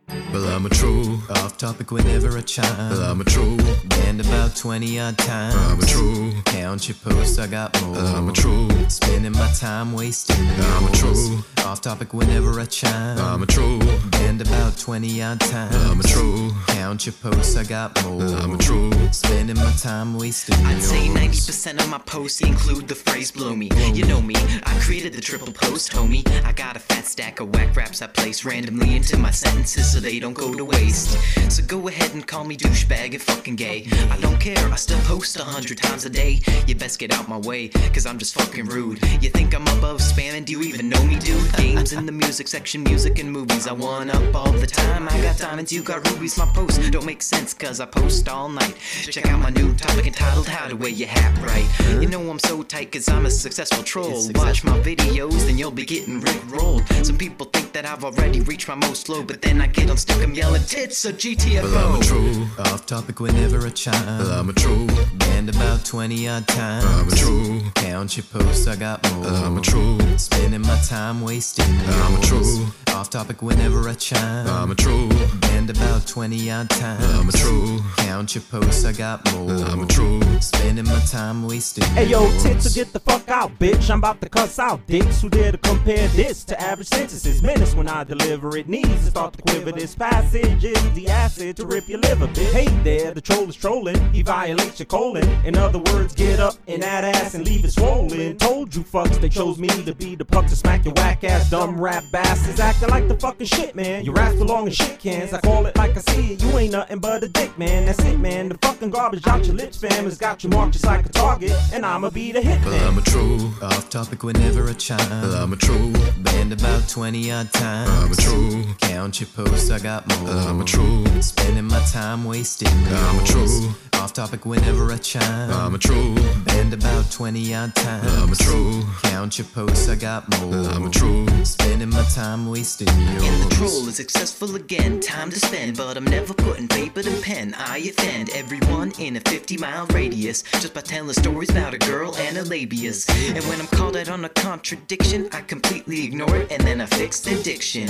[0.07, 1.19] Well, I'm a troll.
[1.29, 2.89] Off topic whenever I chime.
[2.91, 3.57] Well, I'm a troll.
[3.85, 5.55] Banned about 20 odd times.
[5.55, 6.31] I'm a troll.
[6.45, 7.97] Count your posts, I got more.
[7.97, 8.69] I'm a troll.
[8.89, 10.45] Spending my time wasting.
[10.47, 11.39] I'm a troll.
[11.65, 13.17] Off topic whenever I chime.
[13.17, 13.79] I'm a troll.
[14.25, 15.75] Banned about 20 odd times.
[15.75, 16.49] I'm a troll.
[16.69, 18.23] Count your posts, I got more.
[18.23, 18.91] Uh, I'm a troll.
[19.11, 20.55] Spending my time wasting.
[20.65, 23.69] I'd say 90% of my posts include the phrase blow me.
[23.93, 24.33] You know me,
[24.63, 26.27] I created the triple post, homie.
[26.43, 29.99] I got a fat stack of whack raps I place randomly into my sentences so
[29.99, 31.19] they don't go to waste.
[31.51, 33.87] So go ahead and call me douchebag and fucking gay.
[34.09, 36.39] I don't care, I still post a hundred times a day.
[36.65, 38.99] You best get out my way, cause I'm just fucking rude.
[39.21, 40.45] You think I'm above spamming?
[40.45, 41.53] Do you even know me, dude?
[41.53, 43.67] Games in the music section, music and movies.
[43.67, 45.07] I one up all the time.
[45.07, 46.37] I got diamonds, you got rubies.
[46.37, 48.75] My posts don't make sense cause I post all night.
[49.03, 51.67] Check out my new topic entitled How to Wear Your Hat Right.
[52.01, 54.29] You know I'm so tight cause I'm a successful troll.
[54.35, 56.87] Watch my videos, then you'll be getting rick rolled.
[57.03, 59.97] Some people think that I've already reached my most low, but then I get on
[59.97, 61.63] stick, I'm yelling tits or GTFO.
[61.63, 62.73] Well, I'm a troll.
[62.73, 64.19] Off topic whenever I chime.
[64.19, 64.87] Well, I'm a troll.
[65.35, 66.85] Banned about 20 odd times.
[66.85, 67.59] I'm a troll.
[67.75, 69.27] Count your posts, I got more.
[69.27, 69.99] I'm a troll.
[70.17, 71.65] Spending my time wasting.
[71.65, 72.67] I'm a troll.
[72.95, 74.47] Off topic whenever I chime.
[74.47, 75.09] I'm a troll.
[75.41, 77.03] Banned about 20 odd times.
[77.03, 77.79] I'm a troll.
[77.97, 79.51] Count your posts, I got more.
[79.51, 80.21] I'm a troll.
[80.39, 81.83] Spending my time wasting.
[81.87, 82.43] Hey yo, yours.
[82.43, 83.89] tits, so get the fuck out, bitch.
[83.89, 87.43] I'm about to cuss out dicks who dare to compare this to average sentences.
[87.43, 89.73] Menace when I deliver it needs to start to quiver.
[89.73, 92.53] This passage is the acid to rip your liver, bitch.
[92.53, 94.13] Hey there, the troll is trolling.
[94.13, 95.24] He violates your colon.
[95.45, 98.37] In other words, get up in that ass and leave it swollen.
[98.37, 101.49] Told you fucks they chose me to be the punk to smack your whack ass
[101.49, 104.03] dumb rap bastards acting like the fucking shit, man.
[104.03, 105.33] Your raps belong in shit cans.
[105.33, 106.43] I call it like I see it.
[106.43, 107.85] You ain't nothing but a dick, man.
[107.85, 108.49] That's it, man.
[108.49, 111.53] The fucking garbage out your lips, fam, has got you marked just like a target.
[111.73, 112.87] And I'ma be the hit Well.
[112.87, 113.51] I'm a troll.
[113.63, 114.97] Off topic whenever I chime.
[115.21, 115.91] Well, I'm a troll.
[116.19, 117.89] Banned about 20 odd times.
[117.89, 118.63] I'm a troll.
[118.79, 120.29] Count your posts, I got more.
[120.29, 121.05] I'm a troll.
[121.21, 122.67] Spending my time wasting.
[122.67, 123.71] I'm a troll.
[123.95, 125.14] Off topic whenever I chime.
[125.17, 126.15] I'm a troll.
[126.45, 128.13] Band about 20 odd times.
[128.15, 128.83] I'm a troll.
[129.03, 130.53] Count your posts, I got more.
[130.69, 131.27] I'm a troll.
[131.43, 133.23] Spending my time wasting yours.
[133.23, 134.99] And the troll is successful again.
[134.99, 137.53] Time to spend, but I'm never putting paper to pen.
[137.57, 142.15] I offend everyone in a 50 mile radius just by telling stories about a girl
[142.17, 143.09] and a labias.
[143.35, 146.85] And when I'm called out on a contradiction, I completely ignore it and then I
[146.87, 147.89] fix the diction.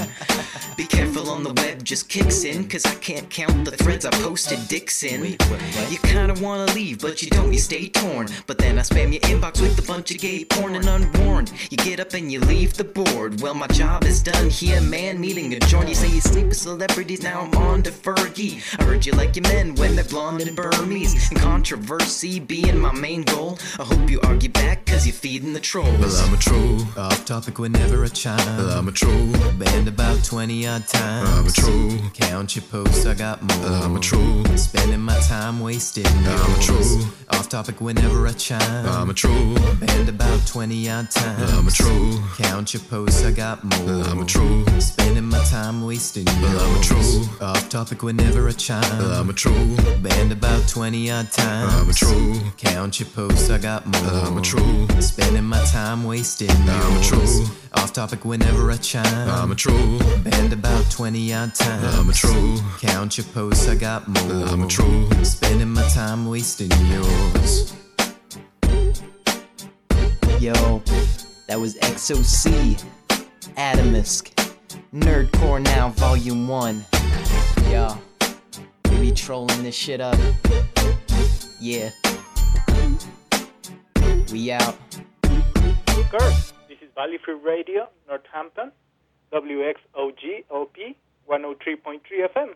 [0.78, 4.12] Be careful on the web, just kicks in, cause I can't count the threads I
[4.12, 5.24] posted dicks in.
[5.90, 8.28] You kinda wanna leave, but you don't, you stay torn.
[8.48, 11.52] But then I spam your inbox with a bunch of gay porn and unwarned.
[11.70, 13.42] You get up and you leave the board.
[13.42, 15.22] Well, my job is done here, man.
[15.22, 15.90] Needing a joint.
[15.90, 18.62] You say you sleep with celebrities, now I'm on to Fergie.
[18.80, 21.30] I heard you like your men when they're blonde and Burmese.
[21.32, 23.58] And controversy being my main goal.
[23.80, 26.00] I hope you argue back, cause you're feeding the trolls.
[26.00, 26.82] Well, I'm a troll.
[26.98, 28.38] Off topic whenever I chime.
[28.58, 29.32] Well, I'm a troll.
[29.58, 31.30] Band about 20 odd times.
[31.30, 32.10] I'm a troll.
[32.14, 33.68] Count your posts, I got more.
[33.68, 34.44] I'm a troll.
[34.56, 36.66] Spending my time wasting I'm a yours.
[36.66, 37.05] troll.
[37.30, 38.86] Off topic whenever I chime.
[38.86, 39.56] I'm a troll.
[39.80, 41.54] Band about 20 odd times.
[41.54, 42.20] I'm a troll.
[42.38, 44.04] Count your posts, I got more.
[44.06, 44.66] I'm a troll.
[44.80, 46.62] Spending my time wasting yours.
[46.62, 47.50] I'm a troll.
[47.50, 48.84] Off topic whenever I chime.
[49.02, 49.76] I'm a troll.
[50.02, 51.74] Band about 20 odd times.
[51.74, 52.36] I'm a troll.
[52.58, 54.22] Count your posts, I got more.
[54.26, 54.88] I'm a troll.
[55.00, 57.46] Spending my time wasting I'm a troll.
[57.74, 59.30] Off topic whenever I chime.
[59.30, 60.00] I'm a troll.
[60.24, 61.96] Band about 20 odd times.
[61.96, 62.58] I'm a troll.
[62.80, 64.48] Count your posts, I got more.
[64.48, 65.10] I'm a troll.
[65.24, 66.95] Spending my time wasting yours.
[70.40, 70.82] Yo,
[71.48, 72.84] that was XOC,
[73.58, 74.32] Atomisk,
[74.94, 76.86] Nerdcore Now Volume 1.
[77.70, 77.98] Yo,
[78.90, 80.18] we be trolling this shit up.
[81.60, 81.90] Yeah.
[84.32, 84.76] We out.
[85.24, 86.34] Kurt,
[86.70, 88.72] this is Valley Free Radio, Northampton,
[89.34, 90.96] WXOJ LP
[91.28, 92.00] 103.3
[92.36, 92.54] FM.